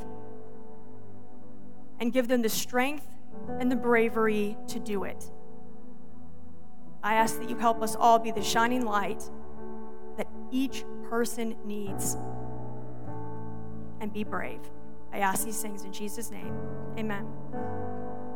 And 1.99 2.13
give 2.13 2.27
them 2.27 2.41
the 2.43 2.49
strength 2.49 3.07
and 3.59 3.71
the 3.71 3.75
bravery 3.75 4.57
to 4.67 4.79
do 4.79 5.03
it. 5.03 5.31
I 7.03 7.15
ask 7.15 7.39
that 7.39 7.49
you 7.49 7.57
help 7.57 7.81
us 7.81 7.95
all 7.95 8.19
be 8.19 8.31
the 8.31 8.43
shining 8.43 8.85
light 8.85 9.23
that 10.17 10.27
each 10.51 10.83
person 11.09 11.55
needs 11.65 12.17
and 14.01 14.11
be 14.13 14.23
brave. 14.23 14.59
I 15.11 15.19
ask 15.19 15.45
these 15.45 15.61
things 15.61 15.83
in 15.83 15.93
Jesus' 15.93 16.29
name. 16.31 16.53
Amen. 16.97 17.25